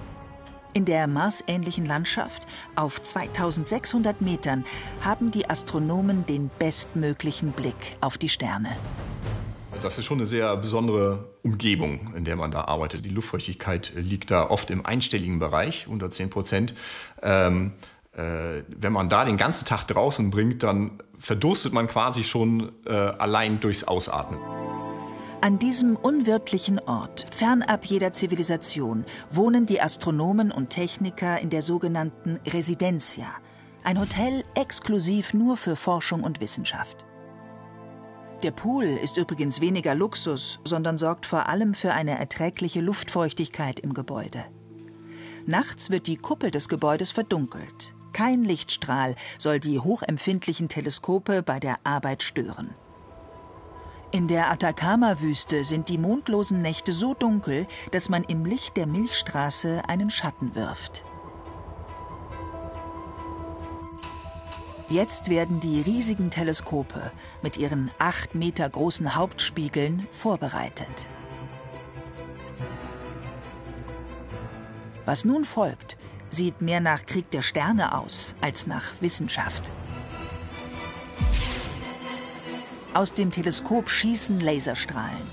In 0.73 0.87
der 0.87 1.07
marsähnlichen 1.07 1.85
Landschaft, 1.85 2.47
auf 2.75 3.01
2600 3.01 4.23
Metern, 4.23 4.65
haben 5.03 5.31
die 5.31 5.49
Astronomen 5.49 6.25
den 6.27 6.51
bestmöglichen 6.59 7.53
Blick 7.53 7.77
auf 8.01 8.17
die 8.19 8.31
Sterne. 8.31 8.75
Das 9.85 9.99
ist 9.99 10.07
schon 10.07 10.17
eine 10.17 10.25
sehr 10.25 10.57
besondere 10.57 11.27
Umgebung, 11.43 12.15
in 12.17 12.25
der 12.25 12.37
man 12.37 12.51
da 12.51 12.63
arbeitet. 12.63 13.05
Die 13.05 13.11
Luftfeuchtigkeit 13.11 13.93
liegt 13.95 14.31
da 14.31 14.49
oft 14.49 14.71
im 14.71 14.87
einstelligen 14.87 15.39
Bereich, 15.39 15.89
unter 15.89 16.09
10 16.09 16.31
Prozent. 16.31 16.75
Ähm, 17.23 17.73
äh, 18.17 18.63
wenn 18.67 18.95
man 18.95 19.11
da 19.11 19.27
den 19.27 19.37
ganzen 19.37 19.67
Tag 19.67 19.85
draußen 19.85 20.31
bringt, 20.31 20.63
dann 20.63 21.03
verdurstet 21.19 21.75
man 21.75 21.87
quasi 21.87 22.25
schon 22.25 22.73
äh, 22.87 22.93
allein 22.93 23.61
durchs 23.61 23.85
Ausatmen. 23.85 24.41
An 25.43 25.59
diesem 25.59 25.97
unwirtlichen 25.97 26.79
Ort, 26.79 27.27
fernab 27.37 27.85
jeder 27.85 28.15
Zivilisation, 28.15 29.05
wohnen 29.29 29.67
die 29.67 29.83
Astronomen 29.83 30.51
und 30.51 30.71
Techniker 30.71 31.39
in 31.43 31.51
der 31.51 31.61
sogenannten 31.61 32.41
Residencia, 32.47 33.27
ein 33.83 34.01
Hotel 34.01 34.45
exklusiv 34.55 35.35
nur 35.35 35.59
für 35.59 35.77
Forschung 35.77 36.23
und 36.23 36.41
Wissenschaft. 36.41 37.04
Der 38.45 38.51
Pool 38.51 38.85
ist 38.85 39.17
übrigens 39.17 39.63
weniger 39.63 39.95
Luxus, 39.95 40.59
sondern 40.65 40.99
sorgt 40.99 41.25
vor 41.25 41.49
allem 41.49 41.73
für 41.73 41.95
eine 41.95 42.19
erträgliche 42.19 42.83
Luftfeuchtigkeit 42.83 43.81
im 43.81 43.95
Gebäude. 43.95 44.45
Nachts 45.47 45.89
wird 45.89 46.07
die 46.07 46.19
Kuppel 46.19 46.51
des 46.51 46.69
Gebäudes 46.69 47.11
verdunkelt. 47.11 47.95
Kein 48.13 48.43
Lichtstrahl 48.43 49.17
soll 49.39 49.61
die 49.61 49.81
hochempfindlichen 49.81 50.69
Teleskope 50.69 51.43
bei 51.43 51.59
der 51.59 51.79
Arbeit 51.85 52.23
stören. 52.23 52.75
In 54.11 54.29
der 54.29 54.51
Atacama-Wüste 54.51 55.65
sind 55.65 55.89
die 55.89 55.97
mondlosen 55.97 56.61
Nächte 56.61 56.93
so 56.93 57.15
dunkel, 57.15 57.67
dass 57.93 58.11
man 58.11 58.25
im 58.25 58.45
Licht 58.45 58.77
der 58.77 58.87
Milchstraße 58.87 59.89
einen 59.89 60.11
Schatten 60.11 60.55
wirft. 60.55 61.03
Jetzt 64.95 65.29
werden 65.29 65.59
die 65.59 65.81
riesigen 65.81 66.31
Teleskope 66.31 67.11
mit 67.43 67.57
ihren 67.57 67.91
acht 67.99 68.37
Meter 68.37 68.71
großen 68.71 69.17
Hauptspiegeln 69.17 70.07
vorbereitet. 70.13 70.87
Was 75.05 75.25
nun 75.25 75.45
folgt, 75.45 75.97
sieht 76.31 76.61
mehr 76.61 76.79
nach 76.79 77.07
Krieg 77.07 77.29
der 77.33 77.43
Sterne 77.43 77.99
aus 77.99 78.37
als 78.41 78.69
nach 78.69 78.85
Wissenschaft. 79.01 79.65
Aus 82.95 83.13
dem 83.13 83.33
Teleskop 83.33 83.91
schießen 83.91 84.39
Laserstrahlen. 84.39 85.27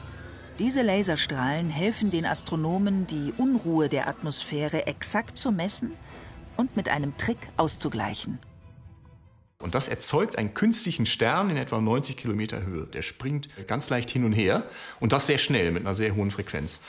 Diese 0.58 0.82
Laserstrahlen 0.82 1.69
helfen 1.69 2.10
den 2.10 2.26
Astronomen, 2.26 3.06
die 3.06 3.32
Unruhe 3.38 3.89
der 3.89 4.08
Atmosphäre 4.08 4.88
exakt 4.88 5.38
zu 5.38 5.52
messen 5.52 5.91
und 6.58 6.76
mit 6.76 6.89
einem 6.89 7.15
Trick 7.17 7.38
auszugleichen. 7.58 8.39
Und 9.62 9.76
das 9.76 9.88
erzeugt 9.88 10.38
einen 10.38 10.54
künstlichen 10.54 11.06
Stern 11.06 11.50
in 11.50 11.58
etwa 11.58 11.80
90 11.80 12.17
Kilometer 12.17 12.63
Höhe. 12.63 12.88
Der 12.88 13.02
springt 13.02 13.50
ganz 13.67 13.89
leicht 13.89 14.10
hin 14.10 14.26
und 14.26 14.34
her 14.34 14.63
und 15.00 15.12
das 15.12 15.28
sehr 15.28 15.38
schnell 15.38 15.71
mit 15.71 15.84
einer 15.84 15.93
sehr 15.93 16.15
hohen 16.15 16.32
Frequenz. 16.32 16.80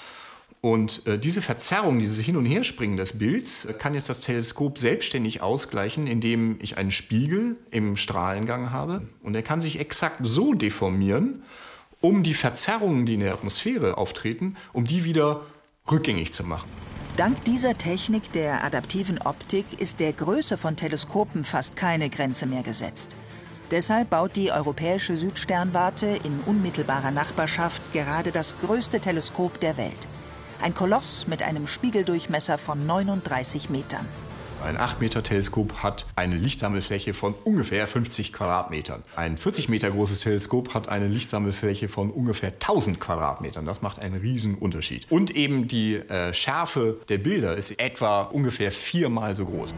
Und 0.62 1.04
äh, 1.08 1.18
diese 1.18 1.42
Verzerrung, 1.42 1.98
dieses 1.98 2.24
Hin- 2.24 2.37
und 2.37 2.46
Herspringen 2.46 2.96
des 2.96 3.18
Bilds, 3.18 3.64
äh, 3.64 3.72
kann 3.72 3.94
jetzt 3.94 4.08
das 4.08 4.20
Teleskop 4.20 4.78
selbstständig 4.78 5.42
ausgleichen, 5.42 6.06
indem 6.06 6.56
ich 6.61 6.76
einen 6.78 6.92
Spiegel 6.92 7.56
im 7.72 7.96
Strahlengang 7.96 8.70
habe. 8.70 9.02
Und 9.24 9.35
er 9.35 9.42
kann 9.42 9.61
sich 9.61 9.80
exakt 9.80 10.20
so 10.22 10.54
deformieren, 10.54 11.42
um 12.00 12.22
die 12.22 12.35
Verzerrungen, 12.35 13.06
die 13.06 13.14
in 13.14 13.20
der 13.20 13.32
Atmosphäre 13.32 13.98
auftreten, 13.98 14.56
um 14.72 14.85
die 14.85 15.02
wieder 15.02 15.42
rückgängig 15.90 16.32
zu 16.32 16.44
machen. 16.44 16.68
Dank 17.16 17.44
dieser 17.44 17.77
Technik 17.77 18.33
der 18.33 18.64
adaptiven 18.64 19.18
Optik 19.18 19.66
ist 19.79 20.01
der 20.01 20.14
Größe 20.14 20.57
von 20.57 20.77
Teleskopen 20.77 21.44
fast 21.44 21.77
keine 21.77 22.09
Grenze 22.09 22.46
mehr 22.46 22.62
gesetzt. 22.62 23.14
Deshalb 23.70 24.09
baut 24.09 24.35
die 24.35 24.51
Europäische 24.51 25.18
Südsternwarte 25.18 26.07
in 26.07 26.40
unmittelbarer 26.46 27.11
Nachbarschaft 27.11 27.83
gerade 27.92 28.33
das 28.33 28.59
größte 28.59 28.98
Teleskop 28.98 29.61
der 29.61 29.77
Welt. 29.77 30.09
Ein 30.62 30.72
Koloss 30.72 31.27
mit 31.27 31.42
einem 31.42 31.66
Spiegeldurchmesser 31.66 32.57
von 32.57 32.87
39 32.87 33.68
Metern. 33.68 34.09
Ein 34.62 34.79
8-Meter-Teleskop 34.79 35.83
hat 35.83 36.07
eine 36.14 36.37
Lichtsammelfläche 36.37 37.14
von 37.14 37.35
ungefähr 37.44 37.87
50 37.87 38.33
Quadratmetern. 38.33 39.03
Ein 39.16 39.37
40 39.37 39.68
Meter 39.68 39.90
großes 39.90 40.20
Teleskop 40.20 40.72
hat 40.72 40.88
eine 40.88 41.09
Lichtsammelfläche 41.09 41.88
von 41.88 42.11
ungefähr 42.11 42.51
1000 42.51 43.01
Quadratmetern. 43.01 43.66
Das 43.66 43.83
macht 43.83 43.98
einen 43.98 44.20
riesen 44.20 44.55
Unterschied. 44.55 45.07
Und 45.11 45.33
eben 45.33 45.66
die 45.66 45.96
äh, 45.96 46.33
Schärfe 46.33 47.01
der 47.09 47.18
Bilder 47.18 47.57
ist 47.57 47.79
etwa 47.81 48.22
ungefähr 48.22 48.70
viermal 48.70 49.35
so 49.35 49.46
groß. 49.46 49.75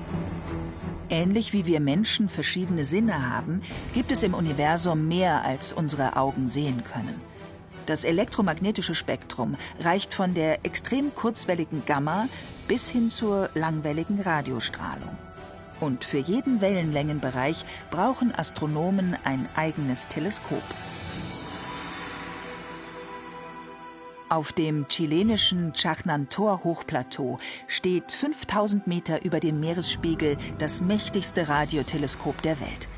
Ähnlich 1.09 1.53
wie 1.53 1.65
wir 1.65 1.81
Menschen 1.81 2.29
verschiedene 2.29 2.85
Sinne 2.85 3.31
haben, 3.31 3.63
gibt 3.95 4.13
es 4.13 4.23
im 4.23 4.35
Universum 4.35 5.09
mehr, 5.09 5.45
als 5.45 5.73
unsere 5.73 6.17
Augen 6.17 6.47
sehen 6.47 6.83
können. 6.85 7.21
Das 7.87 8.05
elektromagnetische 8.05 8.95
Spektrum 8.95 9.57
reicht 9.81 10.15
von 10.15 10.35
der 10.35 10.65
extrem 10.65 11.15
kurzwelligen 11.15 11.85
Gamma 11.85 12.29
bis 12.67 12.89
hin 12.89 13.11
zur 13.11 13.51
langwelligen 13.55 14.21
Radiostrahlung. 14.21 15.17
Und 15.81 16.05
für 16.05 16.19
jeden 16.19 16.61
Wellenlängenbereich 16.61 17.65
brauchen 17.91 18.35
Astronomen 18.35 19.17
ein 19.25 19.49
eigenes 19.55 20.09
Teleskop. 20.09 20.63
Auf 24.31 24.53
dem 24.53 24.89
chilenischen 24.89 25.75
Chajnantor-Hochplateau 25.75 27.39
steht 27.69 28.11
5000 28.13 28.87
Meter 28.87 29.23
über 29.25 29.39
dem 29.39 29.61
Meeresspiegel 29.61 30.39
das 30.59 30.81
mächtigste 30.81 31.49
Radioteleskop 31.49 32.41
der 32.41 32.59
Welt. 32.61 32.89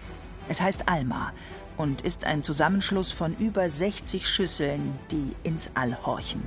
Es 0.49 0.61
heißt 0.61 0.89
ALMA 0.89 1.33
und 1.77 2.03
ist 2.03 2.25
ein 2.25 2.43
Zusammenschluss 2.43 3.13
von 3.13 3.37
über 3.37 3.69
60 3.69 4.27
Schüsseln, 4.27 4.99
die 5.11 5.33
ins 5.43 5.71
All 5.75 5.97
horchen. 6.05 6.43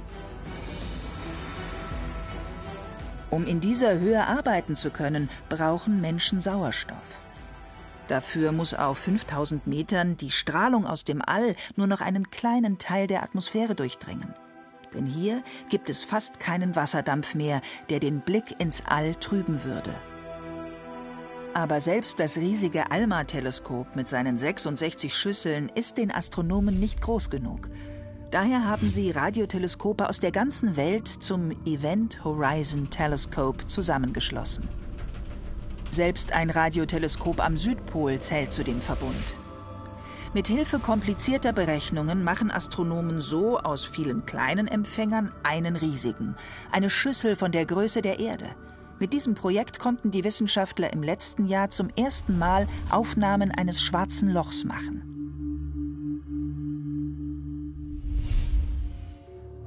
Um 3.29 3.45
in 3.45 3.61
dieser 3.61 3.99
Höhe 3.99 4.25
arbeiten 4.25 4.75
zu 4.75 4.89
können, 4.89 5.29
brauchen 5.49 6.01
Menschen 6.01 6.41
Sauerstoff. 6.41 6.97
Dafür 8.07 8.51
muss 8.51 8.73
auf 8.73 8.97
5000 8.97 9.67
Metern 9.67 10.17
die 10.17 10.31
Strahlung 10.31 10.87
aus 10.87 11.03
dem 11.03 11.21
All 11.21 11.53
nur 11.75 11.85
noch 11.85 12.01
einen 12.01 12.31
kleinen 12.31 12.79
Teil 12.79 13.05
der 13.05 13.21
Atmosphäre 13.21 13.75
durchdringen. 13.75 14.33
Denn 14.95 15.05
hier 15.05 15.43
gibt 15.69 15.91
es 15.91 16.01
fast 16.01 16.39
keinen 16.39 16.75
Wasserdampf 16.75 17.35
mehr, 17.35 17.61
der 17.91 17.99
den 17.99 18.21
Blick 18.21 18.59
ins 18.59 18.83
All 18.87 19.13
trüben 19.13 19.63
würde. 19.63 19.93
Aber 21.53 21.81
selbst 21.81 22.19
das 22.19 22.38
riesige 22.38 22.91
ALMA-Teleskop 22.91 23.95
mit 23.95 24.07
seinen 24.07 24.38
66 24.38 25.15
Schüsseln 25.15 25.69
ist 25.73 25.97
den 25.97 26.12
Astronomen 26.12 26.79
nicht 26.79 27.01
groß 27.01 27.29
genug. 27.29 27.69
Daher 28.31 28.65
haben 28.65 28.91
sie 28.91 29.09
Radioteleskope 29.09 30.07
aus 30.07 30.19
der 30.19 30.31
ganzen 30.31 30.75
Welt 30.75 31.07
zum 31.07 31.51
Event 31.65 32.23
Horizon 32.23 32.89
Telescope 32.91 33.65
zusammengeschlossen. 33.65 34.67
Selbst 35.89 36.33
ein 36.33 36.51
Radioteleskop 36.51 37.43
am 37.43 37.57
Südpol 37.57 38.19
zählt 38.19 38.53
zu 38.53 38.63
dem 38.63 38.79
Verbund. 38.79 39.15
Mit 40.35 40.47
Hilfe 40.47 40.77
komplizierter 40.77 41.53
Berechnungen 41.53 42.23
machen 42.23 42.51
Astronomen 42.51 43.21
so 43.21 43.57
aus 43.57 43.83
vielen 43.83 44.27
kleinen 44.27 44.67
Empfängern 44.67 45.33
einen 45.41 45.75
riesigen, 45.75 46.35
eine 46.71 46.91
Schüssel 46.91 47.35
von 47.35 47.51
der 47.51 47.65
Größe 47.65 48.03
der 48.03 48.19
Erde. 48.19 48.45
Mit 48.99 49.13
diesem 49.13 49.33
Projekt 49.33 49.79
konnten 49.79 50.12
die 50.12 50.25
Wissenschaftler 50.25 50.91
im 50.91 51.01
letzten 51.01 51.45
Jahr 51.45 51.69
zum 51.69 51.89
ersten 51.97 52.38
Mal 52.38 52.67
Aufnahmen 52.89 53.51
eines 53.51 53.81
schwarzen 53.81 54.29
Lochs 54.29 54.65
machen. 54.65 55.05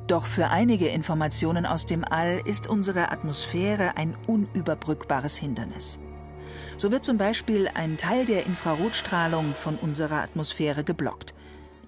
Doch 0.07 0.27
für 0.27 0.49
einige 0.49 0.89
Informationen 0.89 1.65
aus 1.65 1.87
dem 1.87 2.05
All 2.05 2.43
ist 2.45 2.67
unsere 2.67 3.11
Atmosphäre 3.11 3.97
ein 3.97 4.15
unüberbrückbares 4.27 5.37
Hindernis. 5.37 5.99
So 6.77 6.91
wird 6.91 7.07
zum 7.07 7.17
Beispiel 7.17 7.71
ein 7.73 7.97
Teil 7.97 8.27
der 8.27 8.45
Infrarotstrahlung 8.45 9.55
von 9.55 9.77
unserer 9.77 10.21
Atmosphäre 10.23 10.85
geblockt. 10.85 11.33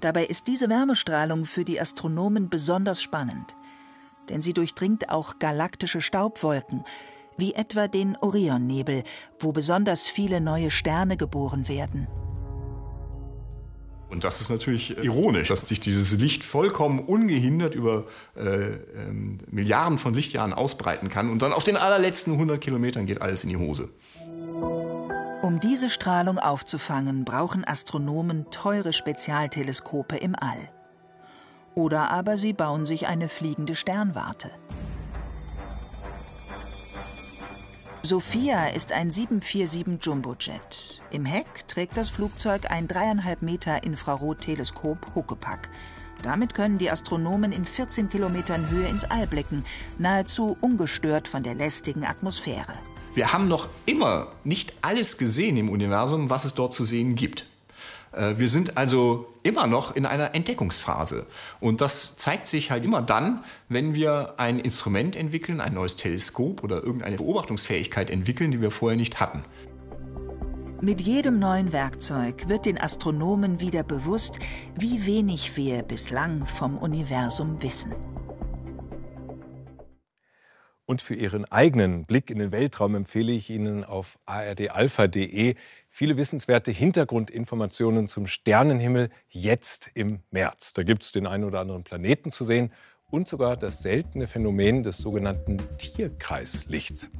Dabei 0.01 0.25
ist 0.25 0.47
diese 0.47 0.71
Wärmestrahlung 0.71 1.45
für 1.45 1.67
die 1.67 1.79
Astronomen 1.79 2.49
besonders 2.49 3.03
spannend. 3.03 3.55
Denn 4.31 4.41
sie 4.41 4.55
durchdringt 4.55 5.11
auch 5.11 5.39
galaktische 5.39 6.01
Staubwolken, 6.01 6.85
wie 7.37 7.55
etwa 7.55 7.89
den 7.89 8.17
Orionnebel, 8.17 9.05
wo 9.39 9.53
besonders 9.53 10.07
viele 10.07 10.41
neue 10.41 10.71
Sterne 10.71 11.17
geboren 11.17 11.69
werden. 11.69 12.07
Und 14.15 14.23
das 14.23 14.41
ist 14.41 14.49
natürlich 14.49 14.97
ironisch, 14.97 15.49
dass 15.49 15.59
sich 15.61 15.81
dieses 15.81 16.13
Licht 16.13 16.45
vollkommen 16.45 17.01
ungehindert 17.01 17.75
über 17.75 18.05
äh, 18.37 18.43
ähm, 18.45 19.39
Milliarden 19.51 19.99
von 19.99 20.15
Lichtjahren 20.15 20.53
ausbreiten 20.53 21.09
kann 21.09 21.31
und 21.31 21.43
dann 21.43 21.53
auf 21.53 21.65
den 21.65 21.77
allerletzten 21.77 22.35
100 22.35 22.61
Kilometern 22.61 23.07
geht 23.07 23.21
alles 23.21 23.43
in 23.43 23.51
die 23.51 23.57
Hose. 23.57 23.89
Um 25.43 25.59
diese 25.59 25.91
Strahlung 25.91 26.39
aufzufangen, 26.39 27.25
brauchen 27.25 27.67
Astronomen 27.67 28.47
teure 28.51 28.93
Spezialteleskope 28.93 30.17
im 30.17 30.37
All. 30.37 30.71
Oder 31.75 32.11
aber 32.11 32.37
sie 32.37 32.53
bauen 32.53 32.87
sich 32.87 33.09
eine 33.09 33.29
fliegende 33.29 33.75
Sternwarte. 33.75 34.51
Sophia 38.07 38.67
ist 38.67 38.93
ein 38.93 39.11
747 39.11 40.05
Jumbojet. 40.05 41.01
Im 41.11 41.25
Heck 41.25 41.67
trägt 41.69 41.97
das 41.97 42.11
Flugzeug 42.11 42.71
ein 42.71 42.87
dreieinhalb 42.87 43.41
Meter 43.41 43.83
Infrarotteleskop 43.83 45.15
Huckepack. 45.15 45.71
Damit 46.21 46.53
können 46.53 46.77
die 46.77 46.91
Astronomen 46.91 47.51
in 47.51 47.65
14 47.65 48.11
Kilometern 48.11 48.69
Höhe 48.69 48.89
ins 48.89 49.05
All 49.05 49.27
blicken, 49.27 49.65
nahezu 49.97 50.55
ungestört 50.61 51.29
von 51.29 51.43
der 51.43 51.55
lästigen 51.55 52.05
Atmosphäre. 52.05 52.75
Wir 53.15 53.33
haben 53.33 53.49
noch 53.49 53.69
immer 53.87 54.33
nicht 54.45 54.75
alles 54.83 55.17
gesehen 55.17 55.57
im 55.57 55.71
Universum, 55.71 56.29
was 56.29 56.45
es 56.45 56.53
dort 56.53 56.75
zu 56.75 56.85
sehen 56.85 57.15
gibt. 57.15 57.47
Äh, 58.17 58.39
wir 58.39 58.49
sind 58.49 58.77
also 58.77 59.27
immer 59.43 59.67
noch 59.67 59.95
in 59.95 60.07
einer 60.07 60.35
Entdeckungsphase. 60.35 61.27
Und 61.61 61.81
das 61.81 62.17
zeigt 62.17 62.47
sich 62.47 62.71
halt 62.71 62.85
immer 62.85 63.03
dann, 63.03 63.45
wenn 63.69 63.95
wir 63.95 64.35
ein 64.39 64.59
Instrument 64.59 65.17
entwickeln, 65.17 65.61
ein 65.61 65.75
neues 65.75 65.97
Teleskop 65.97 66.63
oder 66.63 66.83
irgendeine 66.83 67.17
Beobachtungsfähigkeit 67.17 68.11
entwickeln, 68.11 68.51
die 68.51 68.61
wir 68.61 68.71
vorher 68.71 68.97
nicht 68.97 69.21
hatten. 69.21 69.45
Mit 70.81 71.01
jedem 71.01 71.39
neuen 71.39 71.73
Werkzeug 71.73 72.49
wird 72.49 72.67
den 72.67 72.79
Astronomen 72.79 73.61
wieder 73.61 73.83
bewusst, 73.83 74.39
wie 74.77 75.07
wenig 75.07 75.57
wir 75.57 75.83
bislang 75.83 76.45
vom 76.45 76.77
Universum 76.77 77.63
wissen. 77.63 77.95
Und 80.87 81.01
für 81.01 81.15
Ihren 81.15 81.47
eigenen 81.47 82.05
Blick 82.05 82.29
in 82.29 82.39
den 82.39 82.53
Weltraum 82.53 82.95
empfehle 82.95 83.33
ich 83.33 83.49
Ihnen 83.49 83.85
auf 83.85 84.19
ardalpha.de 84.27 85.55
viele 85.95 86.17
wissenswerte 86.17 86.73
Hintergrundinformationen 86.73 88.09
zum 88.09 88.27
Sternenhimmel 88.27 89.11
jetzt 89.29 89.93
im 89.95 90.25
März. 90.33 90.73
Da 90.73 90.83
gibt 90.83 91.05
es 91.05 91.13
den 91.13 91.25
einen 91.25 91.45
oder 91.45 91.61
anderen 91.61 91.85
Planeten 91.85 92.33
zu 92.33 92.45
sehen 92.45 92.73
und 93.13 93.29
sogar 93.29 93.57
das 93.57 93.81
seltene 93.81 94.27
Phänomen 94.27 94.83
des 94.83 94.97
sogenannten 94.97 95.59
Tierkreislichts. 95.79 97.11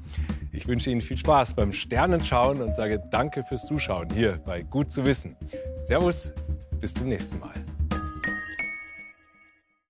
Ich 0.51 0.67
wünsche 0.67 0.91
Ihnen 0.91 1.03
viel 1.03 1.19
Spaß 1.19 1.55
beim 1.55 1.73
Sternenschauen 1.73 2.61
und 2.61 2.75
sage 2.75 3.01
Danke 3.13 3.45
fürs 3.45 3.65
Zuschauen 3.65 4.09
hier 4.13 4.41
bei 4.45 4.63
Gut 4.63 4.91
zu 4.91 5.07
wissen. 5.07 5.37
Servus, 5.85 6.33
bis 6.81 6.93
zum 6.93 7.09
nächsten 7.09 7.39
Mal. 7.39 7.55